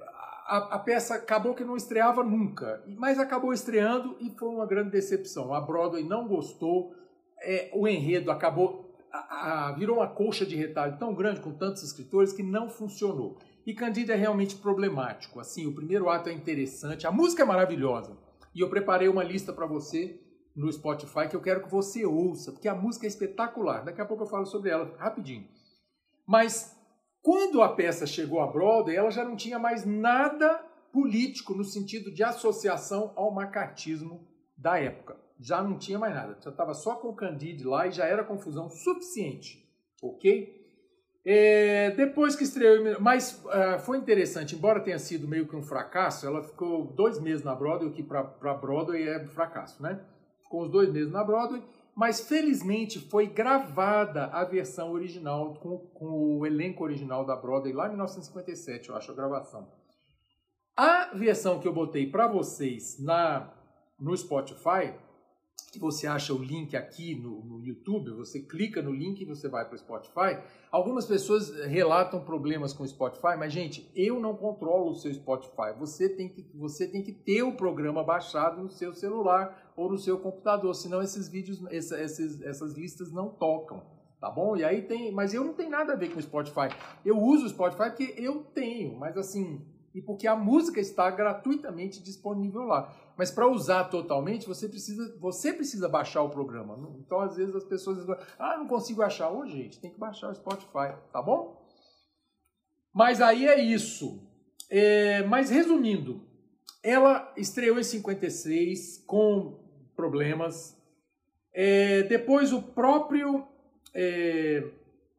a, 0.47 0.75
a, 0.75 0.79
peça 0.79 1.15
acabou 1.15 1.53
que 1.53 1.63
não 1.63 1.77
estreava 1.77 2.23
nunca, 2.23 2.83
mas 2.97 3.19
acabou 3.19 3.53
estreando 3.53 4.17
e 4.19 4.29
foi 4.31 4.49
uma 4.49 4.65
grande 4.65 4.91
decepção. 4.91 5.53
A 5.53 5.61
Broadway 5.61 6.03
não 6.03 6.27
gostou, 6.27 6.93
é, 7.41 7.69
o 7.73 7.87
enredo 7.87 8.31
acabou, 8.31 8.93
a, 9.11 9.67
a, 9.67 9.71
virou 9.73 9.97
uma 9.97 10.07
colcha 10.07 10.45
de 10.45 10.55
retalho 10.55 10.97
tão 10.97 11.13
grande 11.13 11.41
com 11.41 11.53
tantos 11.53 11.83
escritores 11.83 12.33
que 12.33 12.43
não 12.43 12.69
funcionou. 12.69 13.37
E 13.65 13.73
Candide 13.73 14.11
é 14.11 14.15
realmente 14.15 14.55
problemático. 14.55 15.39
Assim, 15.39 15.67
o 15.67 15.73
primeiro 15.73 16.09
ato 16.09 16.29
é 16.29 16.33
interessante, 16.33 17.05
a 17.05 17.11
música 17.11 17.43
é 17.43 17.45
maravilhosa. 17.45 18.17
E 18.53 18.59
eu 18.59 18.69
preparei 18.69 19.07
uma 19.07 19.23
lista 19.23 19.53
para 19.53 19.65
você 19.65 20.19
no 20.55 20.71
Spotify 20.71 21.27
que 21.29 21.35
eu 21.35 21.41
quero 21.41 21.63
que 21.63 21.71
você 21.71 22.05
ouça, 22.05 22.51
porque 22.51 22.67
a 22.67 22.75
música 22.75 23.05
é 23.05 23.09
espetacular. 23.09 23.85
Daqui 23.85 24.01
a 24.01 24.05
pouco 24.05 24.23
eu 24.23 24.27
falo 24.27 24.45
sobre 24.45 24.69
ela 24.69 24.93
rapidinho. 24.97 25.47
Mas 26.27 26.77
quando 27.21 27.61
a 27.61 27.69
peça 27.69 28.05
chegou 28.07 28.39
a 28.39 28.47
Broadway, 28.47 28.95
ela 28.95 29.11
já 29.11 29.23
não 29.23 29.35
tinha 29.35 29.59
mais 29.59 29.85
nada 29.85 30.63
político 30.91 31.53
no 31.53 31.63
sentido 31.63 32.11
de 32.11 32.23
associação 32.23 33.13
ao 33.15 33.31
macartismo 33.31 34.27
da 34.57 34.79
época. 34.79 35.17
Já 35.39 35.63
não 35.63 35.77
tinha 35.77 35.97
mais 35.97 36.13
nada. 36.13 36.37
Já 36.41 36.49
estava 36.49 36.73
só 36.73 36.95
com 36.95 37.09
o 37.09 37.15
Candide 37.15 37.63
lá 37.63 37.87
e 37.87 37.91
já 37.91 38.05
era 38.05 38.23
confusão 38.23 38.69
suficiente. 38.69 39.63
Ok? 40.01 40.61
É, 41.23 41.91
depois 41.91 42.35
que 42.35 42.43
estreou, 42.43 42.99
mas 42.99 43.43
uh, 43.45 43.79
foi 43.79 43.99
interessante, 43.99 44.55
embora 44.55 44.79
tenha 44.79 44.97
sido 44.97 45.27
meio 45.27 45.47
que 45.47 45.55
um 45.55 45.61
fracasso, 45.61 46.25
ela 46.25 46.41
ficou 46.41 46.83
dois 46.83 47.19
meses 47.19 47.43
na 47.43 47.53
Broadway, 47.53 47.89
o 47.89 47.93
que 47.93 48.01
para 48.01 48.23
Broadway 48.55 49.07
é 49.07 49.23
fracasso, 49.27 49.83
né? 49.83 50.03
Ficou 50.41 50.63
uns 50.63 50.71
dois 50.71 50.91
meses 50.91 51.11
na 51.11 51.23
Broadway, 51.23 51.61
mas 51.95 52.21
felizmente 52.21 52.99
foi 52.99 53.27
gravada 53.27 54.25
a 54.25 54.43
versão 54.43 54.91
original 54.91 55.55
com, 55.55 55.77
com 55.93 56.39
o 56.39 56.45
elenco 56.45 56.83
original 56.83 57.25
da 57.25 57.35
Broadway 57.35 57.73
lá 57.73 57.87
em 57.87 57.91
1957, 57.91 58.89
eu 58.89 58.95
acho, 58.95 59.11
a 59.11 59.15
gravação. 59.15 59.67
A 60.75 61.13
versão 61.13 61.59
que 61.59 61.67
eu 61.67 61.73
botei 61.73 62.09
para 62.09 62.27
vocês 62.27 62.97
na 62.99 63.53
no 63.99 64.17
Spotify 64.17 64.93
você 65.79 66.05
acha 66.05 66.33
o 66.33 66.37
link 66.37 66.75
aqui 66.75 67.15
no, 67.15 67.43
no, 67.45 67.63
YouTube, 67.63 68.11
você 68.11 68.41
clica 68.41 68.81
no 68.81 68.91
link 68.91 69.21
e 69.21 69.25
você 69.25 69.47
vai 69.47 69.65
para 69.65 69.75
o 69.75 69.77
Spotify. 69.77 70.37
Algumas 70.69 71.05
pessoas 71.05 71.49
relatam 71.65 72.19
problemas 72.23 72.73
com 72.73 72.83
o 72.83 72.87
Spotify, 72.87 73.37
mas 73.37 73.53
gente, 73.53 73.89
eu 73.95 74.19
não 74.19 74.35
controlo 74.35 74.91
o 74.91 74.95
seu 74.95 75.13
Spotify. 75.13 75.73
Você 75.79 76.09
tem 76.09 76.27
que, 76.27 76.45
você 76.53 76.87
tem 76.87 77.01
que 77.01 77.13
ter 77.13 77.43
o 77.43 77.55
programa 77.55 78.03
baixado 78.03 78.61
no 78.61 78.69
seu 78.69 78.93
celular 78.93 79.70
ou 79.81 79.91
no 79.91 79.97
seu 79.97 80.19
computador, 80.19 80.73
senão 80.75 81.01
esses 81.01 81.27
vídeos, 81.27 81.61
esses, 81.71 82.41
essas 82.41 82.73
listas 82.73 83.11
não 83.11 83.29
tocam. 83.29 83.83
tá 84.19 84.29
bom? 84.29 84.55
E 84.55 84.63
aí 84.63 84.83
tem, 84.83 85.11
mas 85.11 85.33
eu 85.33 85.43
não 85.43 85.53
tenho 85.53 85.69
nada 85.69 85.93
a 85.93 85.95
ver 85.95 86.09
com 86.09 86.19
o 86.19 86.21
Spotify. 86.21 86.69
Eu 87.03 87.19
uso 87.19 87.45
o 87.45 87.49
Spotify 87.49 87.89
porque 87.89 88.13
eu 88.17 88.43
tenho, 88.53 88.97
mas 88.97 89.17
assim, 89.17 89.65
e 89.93 90.01
porque 90.01 90.27
a 90.27 90.35
música 90.35 90.79
está 90.79 91.09
gratuitamente 91.09 92.01
disponível 92.01 92.63
lá. 92.63 92.93
Mas 93.17 93.29
para 93.29 93.47
usar 93.47 93.85
totalmente, 93.85 94.47
você 94.47 94.67
precisa, 94.69 95.17
você 95.19 95.51
precisa 95.51 95.89
baixar 95.89 96.21
o 96.23 96.29
programa. 96.29 96.79
Então, 96.99 97.19
às 97.19 97.35
vezes, 97.35 97.53
as 97.55 97.63
pessoas 97.63 97.97
dizem, 97.97 98.15
ah, 98.39 98.57
não 98.57 98.67
consigo 98.67 99.01
achar. 99.01 99.29
Ô, 99.29 99.45
gente, 99.45 99.79
tem 99.79 99.91
que 99.91 99.99
baixar 99.99 100.29
o 100.29 100.35
Spotify, 100.35 100.95
tá 101.11 101.21
bom? 101.21 101.61
Mas 102.93 103.21
aí 103.21 103.47
é 103.47 103.59
isso. 103.59 104.27
É, 104.69 105.23
mas 105.23 105.49
resumindo, 105.49 106.21
ela 106.81 107.31
estreou 107.35 107.77
em 107.77 107.83
56 107.83 109.03
com 109.05 109.59
problemas. 110.01 110.75
É, 111.53 112.01
depois 112.03 112.51
o 112.51 112.59
próprio 112.61 113.45
é, 113.93 114.63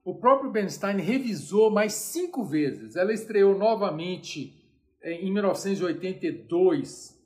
o 0.04 0.12
próprio 0.16 0.50
Bernstein 0.50 0.96
revisou 0.96 1.70
mais 1.70 1.92
cinco 1.92 2.44
vezes. 2.44 2.96
Ela 2.96 3.12
estreou 3.12 3.56
novamente 3.56 4.52
é, 5.00 5.12
em 5.12 5.32
1982 5.32 7.16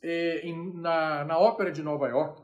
é, 0.00 0.46
em, 0.46 0.74
na, 0.74 1.24
na 1.24 1.36
Ópera 1.38 1.72
de 1.72 1.82
Nova 1.82 2.06
York, 2.06 2.40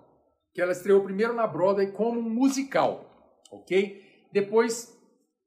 que 0.53 0.61
ela 0.61 0.73
estreou 0.73 1.05
primeiro 1.05 1.35
na 1.35 1.47
Broadway 1.47 1.93
como 1.93 2.19
um 2.19 2.29
musical, 2.29 3.39
ok? 3.53 4.03
Depois, 4.33 4.99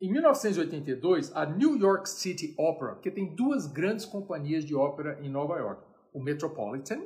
em 0.01 0.09
1982, 0.09 1.35
a 1.35 1.45
New 1.45 1.77
York 1.77 2.07
City 2.07 2.55
Opera, 2.57 2.95
que 3.01 3.11
tem 3.11 3.35
duas 3.35 3.67
grandes 3.67 4.05
companhias 4.05 4.63
de 4.63 4.73
ópera 4.73 5.19
em 5.21 5.27
Nova 5.29 5.57
York, 5.57 5.83
o 6.13 6.23
Metropolitan, 6.23 7.01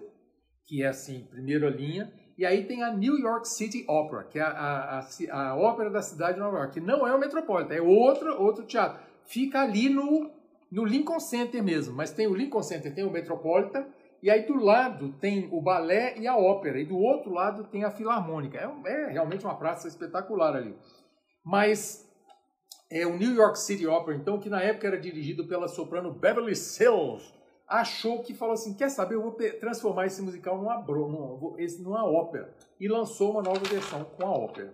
que 0.70 0.84
é 0.84 0.88
assim, 0.88 1.28
primeira 1.32 1.68
linha, 1.68 2.14
e 2.38 2.46
aí 2.46 2.64
tem 2.64 2.84
a 2.84 2.94
New 2.94 3.18
York 3.18 3.48
City 3.48 3.84
Opera, 3.88 4.24
que 4.24 4.38
é 4.38 4.44
a, 4.44 5.00
a, 5.00 5.50
a, 5.50 5.56
ópera 5.58 5.90
da 5.90 6.02
cidade 6.02 6.36
de 6.36 6.40
Nova 6.40 6.60
York, 6.60 6.74
que 6.74 6.80
não 6.80 7.08
é 7.08 7.14
o 7.14 7.20
Metropolitan, 7.20 7.74
é 7.74 7.82
outro, 7.82 8.40
outro 8.40 8.64
teatro. 8.64 9.02
Fica 9.26 9.62
ali 9.62 9.90
no 9.90 10.32
no 10.72 10.86
Lincoln 10.86 11.20
Center 11.20 11.64
mesmo, 11.64 11.96
mas 11.96 12.12
tem 12.12 12.28
o 12.28 12.36
Lincoln 12.36 12.62
Center, 12.62 12.94
tem 12.94 13.04
o 13.04 13.10
Metropolitan, 13.10 13.88
e 14.22 14.30
aí 14.30 14.46
do 14.46 14.64
lado 14.64 15.14
tem 15.20 15.50
o 15.52 15.60
balé 15.60 16.16
e 16.20 16.28
a 16.28 16.38
ópera, 16.38 16.80
e 16.80 16.86
do 16.86 16.96
outro 16.96 17.32
lado 17.32 17.64
tem 17.64 17.84
a 17.84 17.90
filarmônica. 17.90 18.60
É, 18.60 18.92
é 18.92 19.08
realmente 19.08 19.44
uma 19.44 19.58
praça 19.58 19.88
espetacular 19.88 20.56
ali. 20.56 20.76
Mas 21.44 22.08
é 22.92 23.08
o 23.08 23.18
New 23.18 23.34
York 23.34 23.58
City 23.58 23.88
Opera, 23.88 24.16
então, 24.16 24.40
que 24.40 24.50
na 24.50 24.62
época 24.62 24.86
era 24.86 25.00
dirigido 25.00 25.48
pela 25.48 25.68
soprano 25.68 26.14
Beverly 26.14 26.56
Sills, 26.56 27.34
achou 27.70 28.24
que 28.24 28.34
falou 28.34 28.56
assim, 28.56 28.74
quer 28.74 28.90
saber, 28.90 29.14
eu 29.14 29.22
vou 29.22 29.38
transformar 29.60 30.08
esse 30.08 30.22
musical 30.22 30.58
numa, 30.58 30.82
numa, 30.82 32.04
ópera. 32.04 32.52
E 32.80 32.88
lançou 32.88 33.34
uma 33.34 33.44
nova 33.44 33.60
versão 33.60 34.04
com 34.04 34.26
a 34.26 34.32
ópera. 34.32 34.74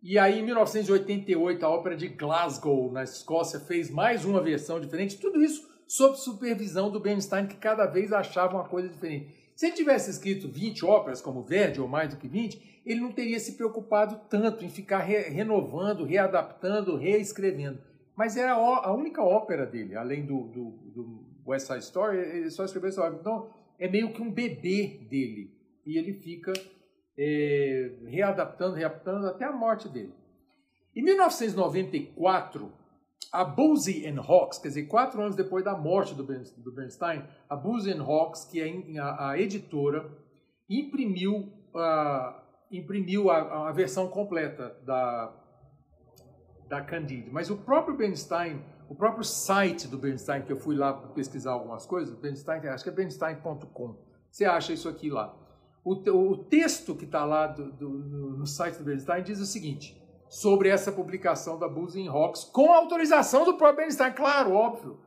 E 0.00 0.18
aí, 0.18 0.38
em 0.38 0.42
1988, 0.42 1.64
a 1.64 1.68
Ópera 1.68 1.96
de 1.96 2.08
Glasgow, 2.08 2.90
na 2.90 3.04
Escócia, 3.04 3.60
fez 3.60 3.88
mais 3.90 4.24
uma 4.24 4.40
versão 4.40 4.80
diferente. 4.80 5.18
Tudo 5.18 5.42
isso 5.42 5.68
sob 5.86 6.16
supervisão 6.16 6.90
do 6.90 6.98
Bernstein, 6.98 7.46
que 7.46 7.56
cada 7.56 7.86
vez 7.86 8.12
achava 8.12 8.56
uma 8.56 8.68
coisa 8.68 8.88
diferente. 8.88 9.32
Se 9.54 9.66
ele 9.66 9.76
tivesse 9.76 10.10
escrito 10.10 10.48
20 10.48 10.84
óperas, 10.84 11.20
como 11.20 11.42
Verdi, 11.42 11.80
ou 11.80 11.86
mais 11.86 12.10
do 12.10 12.16
que 12.16 12.26
20, 12.26 12.82
ele 12.84 13.00
não 13.00 13.12
teria 13.12 13.38
se 13.38 13.52
preocupado 13.52 14.20
tanto 14.28 14.64
em 14.64 14.68
ficar 14.68 14.98
re 14.98 15.18
renovando, 15.28 16.04
readaptando, 16.04 16.96
reescrevendo. 16.96 17.78
Mas 18.16 18.36
era 18.36 18.54
a 18.54 18.92
única 18.92 19.22
ópera 19.22 19.64
dele, 19.64 19.94
além 19.94 20.26
do, 20.26 20.48
do, 20.48 20.70
do 20.94 21.31
West 21.46 21.66
Side 21.66 21.80
Story, 21.80 22.18
ele 22.18 22.50
só 22.50 22.64
escreveu 22.64 22.88
essa 22.88 23.02
ópera. 23.02 23.18
Então, 23.20 23.50
é 23.78 23.88
meio 23.88 24.12
que 24.12 24.22
um 24.22 24.30
bebê 24.30 25.00
dele. 25.08 25.50
E 25.84 25.98
ele 25.98 26.12
fica 26.12 26.52
é, 27.18 27.92
readaptando, 28.06 28.76
readaptando 28.76 29.26
até 29.26 29.44
a 29.44 29.52
morte 29.52 29.88
dele. 29.88 30.14
Em 30.94 31.02
1994, 31.02 32.70
a 33.32 33.44
Boozy 33.44 34.06
and 34.06 34.20
Hawks, 34.20 34.58
quer 34.58 34.68
dizer, 34.68 34.82
quatro 34.84 35.20
anos 35.22 35.34
depois 35.34 35.64
da 35.64 35.74
morte 35.74 36.14
do, 36.14 36.22
Bernstein, 36.22 37.24
a 37.48 37.56
Boozy 37.56 37.90
and 37.90 38.02
Hawks, 38.02 38.44
que 38.44 38.60
é 38.60 39.00
a, 39.00 39.30
a 39.30 39.38
editora, 39.40 40.10
imprimiu, 40.68 41.50
uh, 41.74 42.34
imprimiu 42.70 43.30
a, 43.30 43.68
a, 43.68 43.72
versão 43.72 44.06
completa 44.08 44.76
da, 44.84 45.32
da 46.68 46.82
Candide. 46.82 47.30
Mas 47.30 47.48
o 47.48 47.56
próprio 47.56 47.96
Bernstein, 47.96 48.62
o 48.92 48.94
próprio 48.94 49.24
site 49.24 49.88
do 49.88 49.96
Bernstein, 49.96 50.42
que 50.42 50.52
eu 50.52 50.56
fui 50.58 50.76
lá 50.76 50.92
pesquisar 50.92 51.52
algumas 51.52 51.86
coisas, 51.86 52.14
Bernstein, 52.14 52.60
acho 52.68 52.84
que 52.84 52.90
é 52.90 52.92
bernstein.com, 52.92 53.96
você 54.30 54.44
acha 54.44 54.70
isso 54.70 54.86
aqui 54.86 55.08
lá. 55.08 55.34
O, 55.82 55.94
o 55.94 56.44
texto 56.44 56.94
que 56.94 57.06
está 57.06 57.24
lá 57.24 57.46
do, 57.46 57.72
do, 57.72 57.88
no 57.88 58.46
site 58.46 58.76
do 58.76 58.84
Bernstein 58.84 59.22
diz 59.22 59.40
o 59.40 59.46
seguinte, 59.46 59.98
sobre 60.28 60.68
essa 60.68 60.92
publicação 60.92 61.58
da 61.58 61.66
Buzzing 61.66 62.06
Rocks, 62.06 62.44
com 62.44 62.70
autorização 62.70 63.46
do 63.46 63.54
próprio 63.54 63.78
Bernstein, 63.78 64.12
claro, 64.12 64.52
óbvio. 64.52 65.00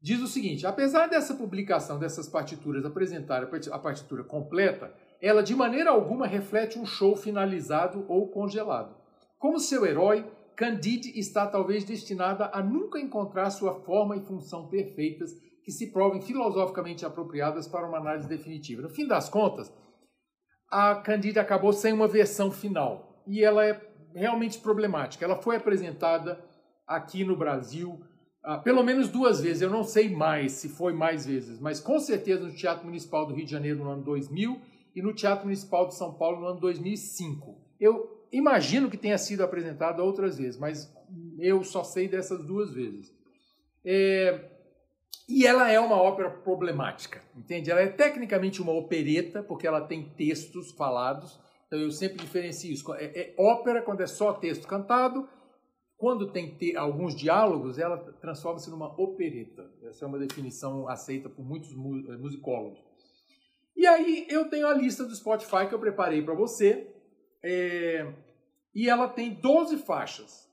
Diz 0.00 0.20
o 0.20 0.26
seguinte, 0.26 0.66
apesar 0.66 1.06
dessa 1.06 1.32
publicação 1.32 2.00
dessas 2.00 2.28
partituras 2.28 2.84
apresentar 2.84 3.44
a 3.44 3.78
partitura 3.78 4.24
completa, 4.24 4.92
ela 5.20 5.44
de 5.44 5.54
maneira 5.54 5.90
alguma 5.90 6.26
reflete 6.26 6.76
um 6.76 6.84
show 6.84 7.14
finalizado 7.14 8.04
ou 8.08 8.32
congelado. 8.32 8.96
Como 9.38 9.60
seu 9.60 9.86
herói, 9.86 10.28
Candide 10.62 11.18
está 11.18 11.44
talvez 11.44 11.82
destinada 11.82 12.48
a 12.54 12.62
nunca 12.62 13.00
encontrar 13.00 13.50
sua 13.50 13.80
forma 13.80 14.16
e 14.16 14.24
função 14.24 14.68
perfeitas 14.68 15.32
que 15.64 15.72
se 15.72 15.90
provem 15.90 16.20
filosoficamente 16.20 17.04
apropriadas 17.04 17.66
para 17.66 17.88
uma 17.88 17.98
análise 17.98 18.28
definitiva. 18.28 18.80
No 18.80 18.88
fim 18.88 19.08
das 19.08 19.28
contas, 19.28 19.74
a 20.70 20.94
Candida 20.94 21.40
acabou 21.40 21.72
sem 21.72 21.92
uma 21.92 22.06
versão 22.06 22.52
final. 22.52 23.24
E 23.26 23.42
ela 23.42 23.66
é 23.66 23.80
realmente 24.14 24.60
problemática. 24.60 25.24
Ela 25.24 25.42
foi 25.42 25.56
apresentada 25.56 26.40
aqui 26.86 27.24
no 27.24 27.36
Brasil 27.36 28.00
uh, 28.46 28.62
pelo 28.62 28.84
menos 28.84 29.08
duas 29.08 29.40
vezes. 29.40 29.62
Eu 29.62 29.70
não 29.70 29.82
sei 29.82 30.14
mais 30.14 30.52
se 30.52 30.68
foi 30.68 30.92
mais 30.92 31.26
vezes, 31.26 31.58
mas 31.58 31.80
com 31.80 31.98
certeza 31.98 32.44
no 32.44 32.54
Teatro 32.54 32.86
Municipal 32.86 33.26
do 33.26 33.34
Rio 33.34 33.46
de 33.46 33.50
Janeiro 33.50 33.82
no 33.82 33.90
ano 33.90 34.04
2000 34.04 34.60
e 34.94 35.02
no 35.02 35.12
Teatro 35.12 35.46
Municipal 35.46 35.88
de 35.88 35.96
São 35.96 36.14
Paulo 36.14 36.40
no 36.40 36.46
ano 36.46 36.60
2005. 36.60 37.60
Eu 37.80 38.21
imagino 38.32 38.90
que 38.90 38.96
tenha 38.96 39.18
sido 39.18 39.44
apresentada 39.44 40.02
outras 40.02 40.38
vezes, 40.38 40.58
mas 40.58 40.92
eu 41.38 41.62
só 41.62 41.84
sei 41.84 42.08
dessas 42.08 42.44
duas 42.44 42.72
vezes. 42.72 43.14
É, 43.84 44.50
e 45.28 45.46
ela 45.46 45.70
é 45.70 45.78
uma 45.78 46.00
ópera 46.00 46.30
problemática, 46.30 47.22
entende? 47.36 47.70
Ela 47.70 47.82
é 47.82 47.88
tecnicamente 47.88 48.60
uma 48.60 48.72
opereta, 48.72 49.42
porque 49.42 49.66
ela 49.66 49.80
tem 49.80 50.10
textos 50.16 50.72
falados, 50.72 51.38
então 51.66 51.78
eu 51.78 51.90
sempre 51.90 52.18
diferencio 52.18 52.72
isso. 52.72 52.92
É, 52.94 53.04
é 53.04 53.34
ópera 53.38 53.82
quando 53.82 54.02
é 54.02 54.06
só 54.06 54.32
texto 54.32 54.66
cantado, 54.66 55.28
quando 56.02 56.32
tem 56.32 56.56
te, 56.56 56.76
alguns 56.76 57.14
diálogos, 57.14 57.78
ela 57.78 57.96
transforma-se 58.20 58.68
numa 58.68 58.92
opereta. 59.00 59.70
Essa 59.84 60.04
é 60.04 60.08
uma 60.08 60.18
definição 60.18 60.88
aceita 60.88 61.28
por 61.28 61.44
muitos 61.44 61.70
eh, 61.70 62.16
musicólogos. 62.16 62.82
E 63.76 63.86
aí 63.86 64.26
eu 64.28 64.50
tenho 64.50 64.66
a 64.66 64.74
lista 64.74 65.04
do 65.04 65.14
Spotify 65.14 65.68
que 65.68 65.74
eu 65.74 65.78
preparei 65.78 66.20
para 66.20 66.34
você, 66.34 66.92
é, 67.40 68.12
e 68.74 68.88
ela 68.88 69.08
tem 69.08 69.34
12 69.34 69.78
faixas. 69.78 70.50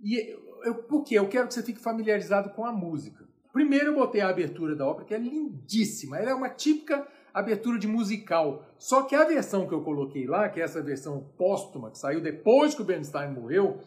E 0.00 0.16
eu, 0.64 0.74
por 0.84 1.04
quê? 1.04 1.18
Eu 1.18 1.28
quero 1.28 1.48
que 1.48 1.54
você 1.54 1.62
fique 1.62 1.80
familiarizado 1.80 2.50
com 2.50 2.64
a 2.64 2.72
música. 2.72 3.26
Primeiro 3.52 3.86
eu 3.86 3.94
botei 3.94 4.20
a 4.20 4.28
abertura 4.28 4.76
da 4.76 4.86
ópera, 4.86 5.06
que 5.06 5.14
é 5.14 5.18
lindíssima. 5.18 6.18
Ela 6.18 6.30
é 6.30 6.34
uma 6.34 6.50
típica 6.50 7.06
abertura 7.32 7.78
de 7.78 7.86
musical. 7.86 8.64
Só 8.78 9.02
que 9.02 9.14
a 9.14 9.24
versão 9.24 9.66
que 9.66 9.74
eu 9.74 9.82
coloquei 9.82 10.26
lá, 10.26 10.48
que 10.48 10.60
é 10.60 10.64
essa 10.64 10.82
versão 10.82 11.32
póstuma, 11.36 11.90
que 11.90 11.98
saiu 11.98 12.20
depois 12.20 12.74
que 12.74 12.82
o 12.82 12.84
Bernstein 12.84 13.32
morreu, 13.32 13.80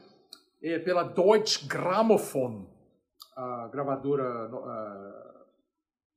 é 0.61 0.79
pela 0.79 1.03
Deutsche 1.03 1.67
Grammophon, 1.67 2.67
a 3.35 3.69
gravadora 3.71 4.23
a, 4.23 5.45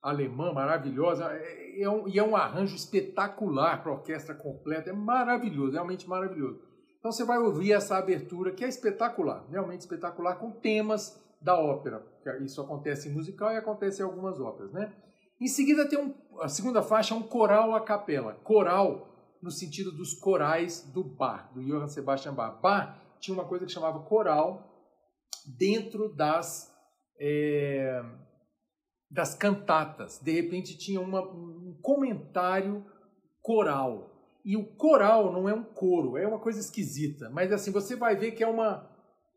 alemã 0.02 0.52
maravilhosa. 0.52 1.24
É, 1.32 1.82
é 1.82 1.88
um, 1.88 2.08
e 2.08 2.18
é 2.18 2.22
um 2.22 2.36
arranjo 2.36 2.76
espetacular 2.76 3.82
para 3.82 3.92
orquestra 3.92 4.34
completa. 4.34 4.90
É 4.90 4.92
maravilhoso, 4.92 5.72
realmente 5.72 6.08
maravilhoso. 6.08 6.60
Então 7.04 7.12
você 7.12 7.22
vai 7.22 7.36
ouvir 7.36 7.70
essa 7.70 7.98
abertura 7.98 8.50
que 8.50 8.64
é 8.64 8.68
espetacular, 8.68 9.44
realmente 9.50 9.82
espetacular, 9.82 10.36
com 10.36 10.50
temas 10.50 11.22
da 11.38 11.54
ópera. 11.54 12.02
Isso 12.40 12.62
acontece 12.62 13.10
em 13.10 13.12
musical 13.12 13.52
e 13.52 13.58
acontece 13.58 14.00
em 14.00 14.06
algumas 14.06 14.40
óperas, 14.40 14.72
né? 14.72 14.90
Em 15.38 15.46
seguida 15.46 15.86
tem 15.86 15.98
um, 15.98 16.14
a 16.40 16.48
segunda 16.48 16.80
faixa 16.80 17.12
é 17.12 17.18
um 17.18 17.22
coral 17.22 17.74
a 17.74 17.80
capela. 17.82 18.32
Coral 18.36 19.36
no 19.42 19.50
sentido 19.50 19.92
dos 19.92 20.14
corais 20.14 20.90
do 20.94 21.04
Bach, 21.04 21.52
do 21.52 21.62
Johann 21.62 21.88
Sebastian 21.88 22.32
Bach. 22.32 22.58
Bach 22.62 22.96
tinha 23.20 23.34
uma 23.34 23.44
coisa 23.44 23.66
que 23.66 23.72
chamava 23.72 23.98
coral 24.04 24.66
dentro 25.58 26.08
das 26.08 26.74
é, 27.20 28.02
das 29.10 29.34
cantatas. 29.34 30.18
De 30.20 30.32
repente 30.32 30.78
tinha 30.78 31.02
uma, 31.02 31.20
um 31.20 31.78
comentário 31.82 32.82
coral. 33.42 34.13
E 34.44 34.56
o 34.56 34.64
coral 34.64 35.32
não 35.32 35.48
é 35.48 35.54
um 35.54 35.64
coro, 35.64 36.18
é 36.18 36.26
uma 36.26 36.38
coisa 36.38 36.60
esquisita. 36.60 37.30
Mas 37.30 37.52
assim, 37.52 37.70
você 37.70 37.96
vai 37.96 38.14
ver 38.14 38.32
que 38.32 38.44
é 38.44 38.48
uma 38.48 38.90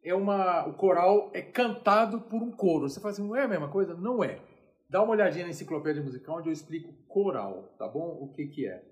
é 0.04 0.14
uma, 0.14 0.66
o 0.68 0.74
coral 0.74 1.30
é 1.34 1.42
cantado 1.42 2.22
por 2.22 2.42
um 2.42 2.52
coro. 2.52 2.90
Você 2.90 3.00
fala 3.00 3.12
assim, 3.12 3.28
não 3.28 3.36
é 3.36 3.44
a 3.44 3.48
mesma 3.48 3.68
coisa? 3.68 3.94
Não 3.94 4.24
é. 4.24 4.40
Dá 4.90 5.04
uma 5.04 5.12
olhadinha 5.12 5.44
na 5.44 5.52
enciclopédia 5.52 6.02
musical 6.02 6.38
onde 6.38 6.48
eu 6.48 6.54
explico 6.54 6.94
coral, 7.08 7.76
tá 7.78 7.88
bom? 7.88 8.18
O 8.22 8.32
que 8.32 8.48
que 8.48 8.66
é. 8.66 8.84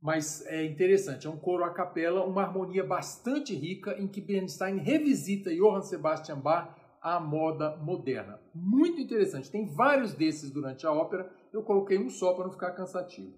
Mas 0.00 0.44
é 0.46 0.64
interessante, 0.64 1.26
é 1.26 1.30
um 1.30 1.36
coro 1.36 1.64
a 1.64 1.70
capela, 1.70 2.24
uma 2.24 2.42
harmonia 2.42 2.84
bastante 2.84 3.54
rica 3.54 3.96
em 3.98 4.06
que 4.06 4.20
Bernstein 4.20 4.76
revisita 4.76 5.50
Johann 5.50 5.82
Sebastian 5.82 6.38
Bach 6.38 6.76
à 7.00 7.18
moda 7.18 7.76
moderna. 7.76 8.38
Muito 8.54 9.00
interessante, 9.00 9.50
tem 9.50 9.66
vários 9.66 10.12
desses 10.12 10.50
durante 10.50 10.86
a 10.86 10.92
ópera, 10.92 11.30
eu 11.52 11.62
coloquei 11.62 11.98
um 11.98 12.10
só 12.10 12.34
para 12.34 12.44
não 12.44 12.52
ficar 12.52 12.72
cansativo. 12.72 13.32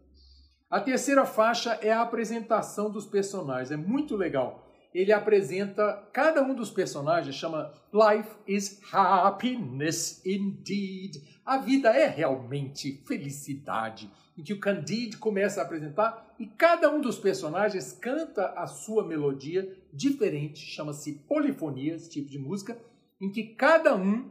A 0.70 0.80
terceira 0.80 1.24
faixa 1.24 1.78
é 1.80 1.92
a 1.92 2.02
apresentação 2.02 2.90
dos 2.90 3.06
personagens, 3.06 3.70
é 3.70 3.76
muito 3.76 4.16
legal 4.16 4.66
ele 4.96 5.12
apresenta 5.12 6.08
cada 6.10 6.42
um 6.42 6.54
dos 6.54 6.70
personagens, 6.70 7.36
chama 7.36 7.70
Life 7.92 8.30
is 8.46 8.80
Happiness 8.90 10.24
Indeed. 10.24 11.22
A 11.44 11.58
vida 11.58 11.90
é 11.90 12.06
realmente 12.06 13.02
felicidade. 13.06 14.10
Em 14.38 14.42
que 14.42 14.54
o 14.54 14.58
Candide 14.58 15.18
começa 15.18 15.60
a 15.60 15.64
apresentar 15.64 16.34
e 16.38 16.46
cada 16.46 16.90
um 16.90 17.02
dos 17.02 17.18
personagens 17.18 17.92
canta 17.92 18.54
a 18.56 18.66
sua 18.66 19.06
melodia 19.06 19.70
diferente, 19.92 20.60
chama-se 20.60 21.12
polifonia, 21.28 21.94
esse 21.94 22.08
tipo 22.08 22.30
de 22.30 22.38
música, 22.38 22.78
em 23.20 23.30
que 23.30 23.44
cada 23.54 23.94
um 23.94 24.30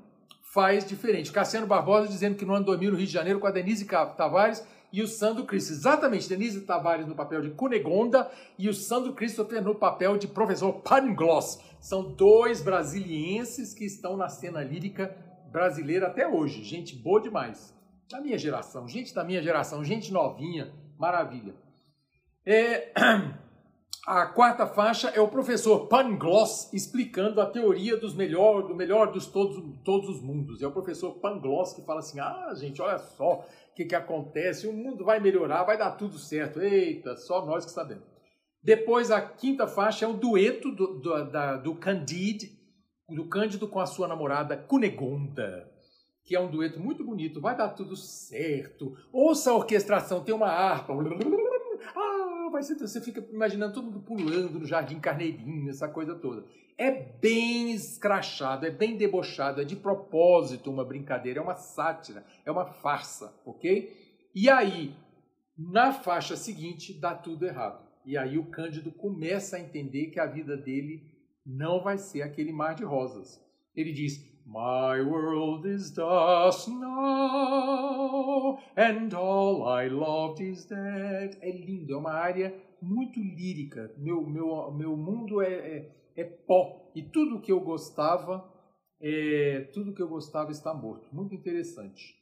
faz 0.51 0.83
diferente. 0.83 1.31
Cassiano 1.31 1.67
Barbosa 1.67 2.07
dizendo 2.07 2.37
que 2.37 2.45
no 2.45 2.55
ano 2.55 2.65
2000 2.65 2.91
no 2.91 2.97
Rio 2.97 3.05
de 3.05 3.13
Janeiro 3.13 3.39
com 3.39 3.45
a 3.45 3.51
Denise 3.51 3.85
Tavares 3.85 4.65
e 4.95 5.01
o 5.01 5.07
Sandro 5.09 5.43
Christopher. 5.43 5.77
Exatamente, 5.77 6.29
Denise 6.29 6.61
Tavares 6.61 7.05
no 7.05 7.15
papel 7.15 7.41
de 7.41 7.49
Cunegonda 7.49 8.31
e 8.57 8.69
o 8.69 8.73
Sandro 8.73 9.11
Christopher 9.11 9.61
no 9.61 9.75
papel 9.75 10.17
de 10.17 10.25
professor 10.25 10.71
Pangloss. 10.71 11.59
São 11.81 12.13
dois 12.13 12.61
brasilienses 12.61 13.73
que 13.73 13.83
estão 13.83 14.15
na 14.15 14.29
cena 14.29 14.63
lírica 14.63 15.13
brasileira 15.51 16.07
até 16.07 16.25
hoje. 16.25 16.63
Gente 16.63 16.95
boa 16.95 17.19
demais. 17.19 17.75
Da 18.09 18.21
minha 18.21 18.37
geração, 18.37 18.87
gente 18.87 19.13
da 19.13 19.25
minha 19.25 19.41
geração, 19.41 19.83
gente 19.83 20.13
novinha, 20.13 20.71
maravilha. 20.97 21.53
É... 22.45 22.93
A 24.05 24.27
quarta 24.27 24.67
faixa 24.67 25.09
é 25.09 25.19
o 25.19 25.27
professor 25.27 25.87
Pangloss 25.87 26.71
explicando 26.71 27.41
a 27.41 27.45
teoria 27.47 27.97
dos 27.97 28.13
melhor, 28.13 28.61
do 28.67 28.75
melhor 28.75 29.11
dos 29.11 29.25
todos, 29.25 29.63
todos 29.83 30.07
os 30.07 30.21
mundos. 30.21 30.61
É 30.61 30.67
o 30.67 30.71
professor 30.71 31.13
Pangloss 31.13 31.73
que 31.73 31.81
fala 31.81 32.01
assim: 32.01 32.19
ah, 32.19 32.53
gente, 32.53 32.79
olha 32.83 32.99
só, 32.99 33.43
que, 33.75 33.83
que 33.83 33.95
acontece, 33.95 34.67
o 34.67 34.73
mundo 34.73 35.03
vai 35.03 35.19
melhorar, 35.19 35.63
vai 35.63 35.75
dar 35.75 35.91
tudo 35.91 36.19
certo. 36.19 36.61
Eita, 36.61 37.17
só 37.17 37.45
nós 37.45 37.65
que 37.65 37.71
sabemos. 37.71 38.05
Depois, 38.63 39.09
a 39.09 39.19
quinta 39.21 39.67
faixa 39.67 40.05
é 40.05 40.07
o 40.07 40.13
dueto 40.13 40.71
do, 40.71 40.99
do, 40.99 41.25
da, 41.25 41.57
do 41.57 41.75
Candide, 41.75 42.57
do 43.09 43.27
Cândido 43.27 43.67
com 43.67 43.79
a 43.79 43.85
sua 43.85 44.07
namorada 44.07 44.55
Cunegonda, 44.55 45.67
que 46.23 46.35
é 46.35 46.39
um 46.39 46.49
dueto 46.49 46.79
muito 46.79 47.03
bonito, 47.03 47.41
vai 47.41 47.55
dar 47.55 47.69
tudo 47.69 47.95
certo. 47.95 48.95
Ouça 49.11 49.51
a 49.51 49.55
orquestração, 49.55 50.23
tem 50.23 50.33
uma 50.33 50.49
harpa. 50.49 50.93
Ah, 51.95 52.49
vai 52.51 52.63
ser, 52.63 52.75
você 52.75 53.01
fica 53.01 53.25
imaginando 53.31 53.73
todo 53.73 53.85
mundo 53.85 53.99
pulando 54.01 54.59
no 54.59 54.65
Jardim 54.65 54.99
Carneirinho, 54.99 55.69
essa 55.69 55.87
coisa 55.87 56.15
toda. 56.15 56.45
É 56.77 56.91
bem 56.91 57.71
escrachado, 57.71 58.65
é 58.65 58.71
bem 58.71 58.97
debochado, 58.97 59.61
é 59.61 59.65
de 59.65 59.75
propósito 59.75 60.71
uma 60.71 60.85
brincadeira, 60.85 61.39
é 61.39 61.43
uma 61.43 61.55
sátira, 61.55 62.25
é 62.45 62.51
uma 62.51 62.65
farsa, 62.65 63.33
ok? 63.45 64.29
E 64.33 64.49
aí, 64.49 64.95
na 65.57 65.93
faixa 65.93 66.35
seguinte, 66.35 66.93
dá 66.99 67.15
tudo 67.15 67.45
errado. 67.45 67.85
E 68.05 68.17
aí 68.17 68.37
o 68.37 68.45
Cândido 68.45 68.91
começa 68.91 69.57
a 69.57 69.59
entender 69.59 70.07
que 70.07 70.19
a 70.19 70.25
vida 70.25 70.55
dele 70.55 71.11
não 71.45 71.81
vai 71.81 71.97
ser 71.97 72.21
aquele 72.21 72.51
mar 72.51 72.75
de 72.75 72.83
rosas. 72.83 73.41
Ele 73.75 73.91
diz: 73.91 74.34
My 74.45 75.01
world 75.01 75.65
is 75.67 75.91
dust 75.91 76.67
now, 76.69 78.59
and 78.77 79.13
all 79.13 79.67
I 79.67 79.87
loved 79.87 80.39
is 80.41 80.65
dead. 80.65 81.37
É 81.41 81.51
lindo, 81.51 81.93
é 81.93 81.97
uma 81.97 82.13
área 82.13 82.53
muito 82.81 83.19
lírica. 83.19 83.91
Meu, 83.97 84.21
meu, 84.25 84.71
meu 84.71 84.95
mundo 84.95 85.41
é, 85.41 85.53
é 85.53 85.95
é 86.15 86.23
pó. 86.23 86.91
E 86.95 87.03
tudo 87.03 87.41
que 87.41 87.51
eu 87.51 87.59
gostava, 87.59 88.49
é, 89.01 89.69
tudo 89.73 89.93
que 89.93 90.01
eu 90.01 90.07
gostava 90.07 90.51
está 90.51 90.73
morto. 90.73 91.07
Muito 91.11 91.35
interessante. 91.35 92.15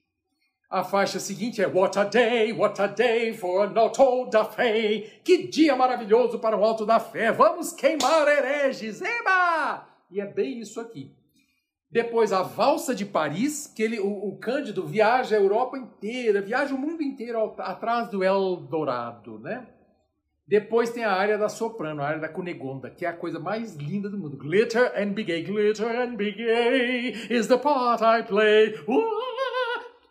A 0.70 0.84
faixa 0.84 1.20
seguinte 1.20 1.62
é 1.62 1.68
What 1.68 2.00
a 2.00 2.04
day, 2.04 2.52
what 2.52 2.82
a 2.82 2.88
day 2.88 3.34
for 3.34 3.68
an 3.68 3.78
alto 3.78 4.26
da 4.32 4.44
fé. 4.44 5.22
Que 5.24 5.48
dia 5.48 5.76
maravilhoso 5.76 6.40
para 6.40 6.58
o 6.58 6.64
alto 6.64 6.86
da 6.86 7.00
fé. 7.00 7.32
Vamos 7.32 7.74
queimar 7.74 8.28
hereges. 8.28 9.00
Eba! 9.00 9.88
E 10.10 10.20
é 10.20 10.26
bem 10.26 10.60
isso 10.60 10.82
aqui. 10.82 11.16
Depois 11.94 12.34
a 12.34 12.42
valsa 12.42 12.96
de 12.96 13.06
Paris, 13.06 13.68
que 13.68 13.84
ele, 13.84 14.00
o, 14.00 14.30
o 14.30 14.38
Cândido 14.40 14.84
viaja 14.84 15.36
a 15.36 15.40
Europa 15.40 15.78
inteira, 15.78 16.42
viaja 16.42 16.74
o 16.74 16.78
mundo 16.78 17.04
inteiro 17.04 17.38
ao, 17.38 17.56
atrás 17.60 18.10
do 18.10 18.24
Eldorado, 18.24 19.38
né? 19.38 19.68
Depois 20.48 20.90
tem 20.90 21.04
a 21.04 21.14
área 21.14 21.38
da 21.38 21.48
soprano, 21.48 22.02
a 22.02 22.08
área 22.08 22.20
da 22.20 22.28
cunegonda, 22.28 22.90
que 22.90 23.06
é 23.06 23.10
a 23.10 23.14
coisa 23.14 23.40
mais 23.40 23.76
linda 23.76 24.10
do 24.10 24.18
mundo. 24.18 24.36
Glitter 24.38 24.92
and 25.00 25.14
be 25.14 25.24
gay, 25.24 25.44
glitter 25.44 25.88
and 26.02 26.16
be 26.16 26.32
gay 26.32 27.10
is 27.30 27.46
the 27.46 27.58
part 27.58 28.04
I 28.04 28.24
play. 28.24 28.74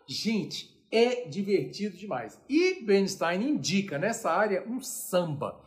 Gente, 0.07 0.73
é 0.89 1.27
divertido 1.27 1.97
demais. 1.97 2.41
E 2.47 2.81
Bernstein 2.85 3.41
indica 3.43 3.97
nessa 3.97 4.31
área 4.31 4.63
um 4.65 4.79
samba. 4.79 5.61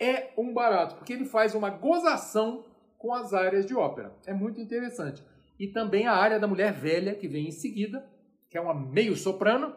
É 0.00 0.30
um 0.36 0.54
barato, 0.54 0.96
porque 0.96 1.12
ele 1.12 1.26
faz 1.26 1.54
uma 1.54 1.68
gozação 1.68 2.64
com 2.96 3.12
as 3.12 3.34
áreas 3.34 3.66
de 3.66 3.74
ópera. 3.74 4.12
É 4.26 4.32
muito 4.32 4.60
interessante. 4.60 5.22
E 5.58 5.68
também 5.68 6.06
a 6.06 6.14
área 6.14 6.40
da 6.40 6.46
mulher 6.46 6.72
velha, 6.72 7.14
que 7.14 7.28
vem 7.28 7.48
em 7.48 7.52
seguida, 7.52 8.02
que 8.48 8.56
é 8.56 8.60
uma 8.60 8.74
meio 8.74 9.14
soprano, 9.14 9.74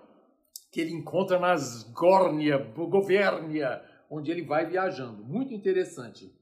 que 0.71 0.79
ele 0.79 0.93
encontra 0.93 1.37
nas 1.37 1.83
Górnia, 1.91 2.57
Govérnia, 2.57 3.83
onde 4.09 4.31
ele 4.31 4.41
vai 4.41 4.65
viajando. 4.65 5.23
Muito 5.23 5.53
interessante. 5.53 6.33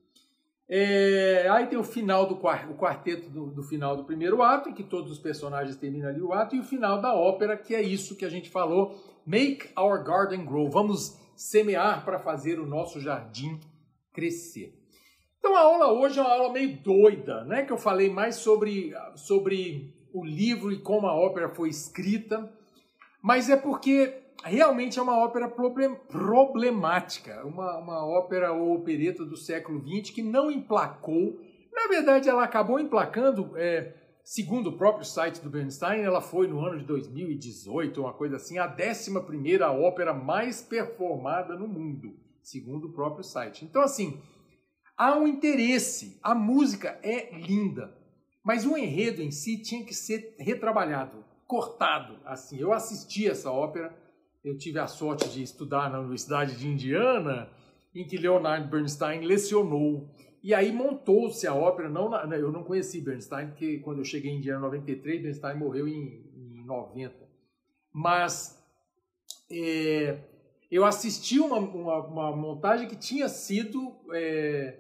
É, 0.70 1.48
aí 1.50 1.68
tem 1.68 1.78
o 1.78 1.84
final 1.84 2.26
do 2.26 2.36
o 2.36 2.78
quarteto 2.78 3.30
do, 3.30 3.48
do, 3.48 3.64
final 3.64 3.98
do 3.98 4.06
primeiro 4.06 4.42
ato, 4.42 4.70
em 4.70 4.74
que 4.74 4.84
todos 4.84 5.12
os 5.12 5.20
personagens 5.20 5.76
terminam 5.76 6.08
ali 6.08 6.22
o 6.22 6.32
ato, 6.32 6.56
e 6.56 6.60
o 6.60 6.64
final 6.64 7.02
da 7.02 7.14
ópera, 7.14 7.58
que 7.58 7.76
é 7.76 7.82
isso 7.82 8.16
que 8.16 8.24
a 8.24 8.30
gente 8.30 8.50
falou: 8.50 8.96
Make 9.26 9.70
our 9.78 10.04
garden 10.04 10.46
grow. 10.46 10.70
Vamos 10.70 11.20
semear 11.36 12.06
para 12.06 12.20
fazer 12.20 12.60
o 12.60 12.66
nosso 12.66 13.02
jardim 13.02 13.60
crescer. 14.14 14.74
Então 15.40 15.56
a 15.56 15.62
aula 15.62 15.92
hoje 15.92 16.20
é 16.20 16.22
uma 16.22 16.32
aula 16.32 16.54
meio 16.54 16.78
doida, 16.78 17.44
né? 17.46 17.64
Que 17.64 17.72
eu 17.72 17.78
falei 17.78 18.10
mais 18.10 18.36
sobre, 18.36 18.94
sobre 19.16 19.94
o 20.14 20.24
livro 20.24 20.72
e 20.72 20.80
como 20.80 21.08
a 21.08 21.16
ópera 21.16 21.50
foi 21.50 21.70
escrita, 21.70 22.52
mas 23.22 23.50
é 23.50 23.58
porque 23.58 24.22
realmente 24.44 25.00
é 25.00 25.02
uma 25.02 25.18
ópera 25.18 25.48
problemática, 25.48 27.46
uma, 27.46 27.78
uma 27.78 28.06
ópera 28.06 28.52
ou 28.52 28.76
opereta 28.76 29.26
do 29.26 29.38
século 29.38 29.80
XX 29.80 30.14
que 30.14 30.22
não 30.22 30.52
emplacou. 30.52 31.40
Na 31.72 31.88
verdade, 31.88 32.30
ela 32.30 32.44
acabou 32.44 32.80
emplacando, 32.80 33.52
é, 33.56 33.94
segundo 34.24 34.68
o 34.68 34.78
próprio 34.78 35.06
site 35.06 35.42
do 35.42 35.50
Bernstein, 35.50 36.02
ela 36.02 36.22
foi 36.22 36.48
no 36.48 36.60
ano 36.60 36.80
de 36.80 36.86
2018, 36.86 38.02
uma 38.02 38.14
coisa 38.14 38.36
assim, 38.36 38.58
a 38.58 38.68
11 38.68 39.12
ópera 39.82 40.14
mais 40.14 40.62
performada 40.62 41.56
no 41.56 41.68
mundo, 41.68 42.16
segundo 42.42 42.88
o 42.88 42.94
próprio 42.94 43.24
site. 43.24 43.66
Então, 43.66 43.82
assim, 43.82 44.22
há 44.98 45.18
um 45.18 45.28
interesse, 45.28 46.20
a 46.22 46.34
música 46.34 47.00
é 47.04 47.36
linda, 47.38 47.96
mas 48.44 48.66
o 48.66 48.78
enredo 48.78 49.22
em 49.22 49.32
si 49.32 49.58
tinha 49.62 49.86
que 49.86 49.94
ser 49.94 50.36
retrabalhado, 50.40 51.24
cortado. 51.46 52.18
Assim, 52.26 52.60
eu 52.60 52.74
assisti 52.74 53.28
essa 53.28 53.52
ópera, 53.52 53.96
eu 54.44 54.58
tive 54.58 54.80
a 54.80 54.88
sorte 54.88 55.30
de 55.30 55.44
estudar 55.44 55.90
na 55.90 56.00
Universidade 56.00 56.56
de 56.58 56.68
Indiana, 56.68 57.50
em 57.94 58.06
que 58.06 58.18
Leonard 58.18 58.68
Bernstein 58.70 59.22
lecionou. 59.22 60.10
E 60.42 60.54
aí 60.54 60.72
montou-se 60.72 61.46
a 61.46 61.54
ópera. 61.54 61.90
Não 61.90 62.10
né, 62.28 62.40
eu 62.40 62.52
não 62.52 62.64
conheci 62.64 63.00
Bernstein, 63.02 63.50
porque 63.50 63.80
quando 63.80 64.00
eu 64.00 64.06
cheguei 64.06 64.32
em 64.32 64.38
Indiana 64.38 64.60
em 64.60 64.64
93, 64.64 65.22
Bernstein 65.22 65.58
morreu 65.58 65.88
em, 65.88 66.26
em 66.36 66.66
90. 66.66 67.14
Mas 67.94 68.60
é, 69.52 70.18
eu 70.72 70.86
assisti 70.86 71.38
uma, 71.38 71.58
uma, 71.58 72.08
uma, 72.08 72.36
montagem 72.36 72.88
que 72.88 72.96
tinha 72.96 73.28
sido 73.28 73.94
é, 74.14 74.80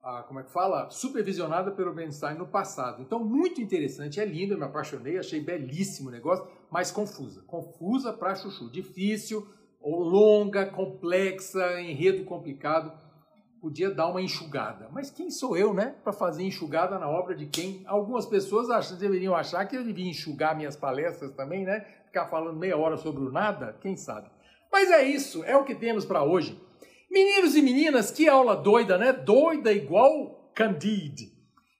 a, 0.00 0.22
como 0.22 0.38
é 0.38 0.44
que 0.44 0.52
fala? 0.52 0.88
Supervisionada 0.90 1.72
pelo 1.72 1.92
Bernstein 1.92 2.38
no 2.38 2.46
passado. 2.46 3.02
Então, 3.02 3.18
muito 3.18 3.60
interessante, 3.60 4.20
é 4.20 4.24
lindo, 4.24 4.54
eu 4.54 4.58
me 4.58 4.64
apaixonei, 4.64 5.18
achei 5.18 5.40
belíssimo 5.40 6.08
o 6.08 6.12
negócio, 6.12 6.46
mas 6.70 6.92
confusa. 6.92 7.42
Confusa 7.48 8.12
para 8.12 8.36
chuchu. 8.36 8.70
Difícil, 8.70 9.44
longa, 9.82 10.66
complexa, 10.66 11.80
enredo 11.80 12.24
complicado. 12.24 12.92
Podia 13.60 13.90
dar 13.90 14.08
uma 14.08 14.22
enxugada. 14.22 14.88
Mas 14.92 15.10
quem 15.10 15.30
sou 15.30 15.56
eu, 15.56 15.74
né, 15.74 15.96
para 16.04 16.12
fazer 16.12 16.44
enxugada 16.44 16.96
na 16.96 17.08
obra 17.08 17.34
de 17.34 17.46
quem? 17.46 17.82
Algumas 17.86 18.26
pessoas 18.26 18.70
acham, 18.70 18.96
deveriam 18.98 19.34
achar 19.34 19.64
que 19.66 19.74
eu 19.74 19.82
devia 19.82 20.08
enxugar 20.08 20.54
minhas 20.54 20.76
palestras 20.76 21.32
também, 21.32 21.64
né? 21.64 21.80
Ficar 22.04 22.26
falando 22.26 22.58
meia 22.58 22.76
hora 22.76 22.96
sobre 22.98 23.24
o 23.24 23.32
nada, 23.32 23.76
quem 23.80 23.96
sabe? 23.96 24.28
Mas 24.74 24.90
é 24.90 25.04
isso, 25.04 25.44
é 25.44 25.56
o 25.56 25.62
que 25.62 25.72
temos 25.72 26.04
para 26.04 26.24
hoje. 26.24 26.60
Meninos 27.08 27.54
e 27.54 27.62
meninas, 27.62 28.10
que 28.10 28.28
aula 28.28 28.56
doida, 28.56 28.98
né? 28.98 29.12
Doida 29.12 29.72
igual 29.72 30.50
Candide. 30.52 31.32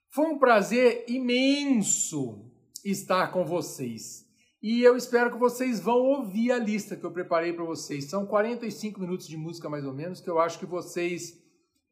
Foi 0.09 0.27
um 0.27 0.39
prazer 0.39 1.03
imenso 1.05 2.49
estar 2.85 3.33
com 3.33 3.43
vocês. 3.43 4.25
E 4.63 4.81
eu 4.81 4.95
espero 4.95 5.29
que 5.29 5.37
vocês 5.37 5.81
vão 5.81 5.97
ouvir 5.97 6.53
a 6.53 6.57
lista 6.57 6.95
que 6.95 7.03
eu 7.03 7.11
preparei 7.11 7.51
para 7.51 7.65
vocês. 7.65 8.05
São 8.05 8.25
45 8.25 8.97
minutos 9.01 9.27
de 9.27 9.35
música 9.35 9.67
mais 9.67 9.83
ou 9.83 9.91
menos 9.91 10.21
que 10.21 10.29
eu 10.29 10.39
acho 10.39 10.57
que 10.57 10.65
vocês 10.65 11.37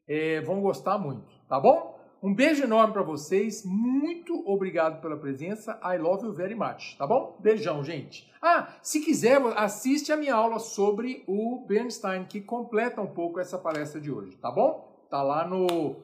é, 0.07 0.39
vão 0.39 0.61
gostar 0.61 0.97
muito, 0.97 1.27
tá 1.49 1.59
bom? 1.59 1.92
Um 2.23 2.33
beijo 2.33 2.63
enorme 2.63 2.93
para 2.93 3.03
vocês. 3.03 3.65
Muito 3.65 4.47
obrigado 4.47 5.01
pela 5.01 5.17
presença. 5.17 5.77
I 5.83 5.97
love 5.97 6.25
you 6.25 6.31
very 6.31 6.55
much, 6.55 6.95
tá 6.97 7.05
bom? 7.05 7.37
Beijão, 7.41 7.83
gente. 7.83 8.31
Ah, 8.41 8.77
se 8.81 9.01
quiser, 9.01 9.41
assiste 9.57 10.09
a 10.09 10.15
minha 10.15 10.33
aula 10.33 10.57
sobre 10.57 11.25
o 11.27 11.65
Bernstein, 11.67 12.23
que 12.23 12.39
completa 12.39 13.01
um 13.01 13.13
pouco 13.13 13.41
essa 13.41 13.57
palestra 13.57 13.99
de 13.99 14.09
hoje, 14.09 14.37
tá 14.37 14.49
bom? 14.49 15.05
Tá 15.09 15.21
lá 15.21 15.45
no 15.45 15.97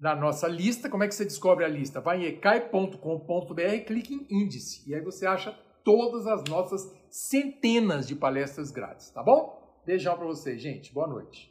na 0.00 0.16
nossa 0.16 0.48
lista. 0.48 0.88
Como 0.88 1.04
é 1.04 1.08
que 1.08 1.14
você 1.14 1.26
descobre 1.26 1.62
a 1.62 1.68
lista? 1.68 2.00
Vai 2.00 2.22
em 2.22 2.24
ecai.com.br, 2.24 3.84
clique 3.86 4.14
em 4.14 4.42
índice 4.42 4.88
e 4.88 4.94
aí 4.94 5.02
você 5.02 5.26
acha 5.26 5.54
todas 5.84 6.26
as 6.26 6.42
nossas 6.44 6.90
centenas 7.10 8.08
de 8.08 8.14
palestras 8.14 8.70
grátis, 8.70 9.10
tá 9.10 9.22
bom? 9.22 9.60
Beijão 9.84 10.16
para 10.16 10.26
vocês, 10.26 10.58
gente. 10.58 10.90
Boa 10.94 11.06
noite. 11.06 11.50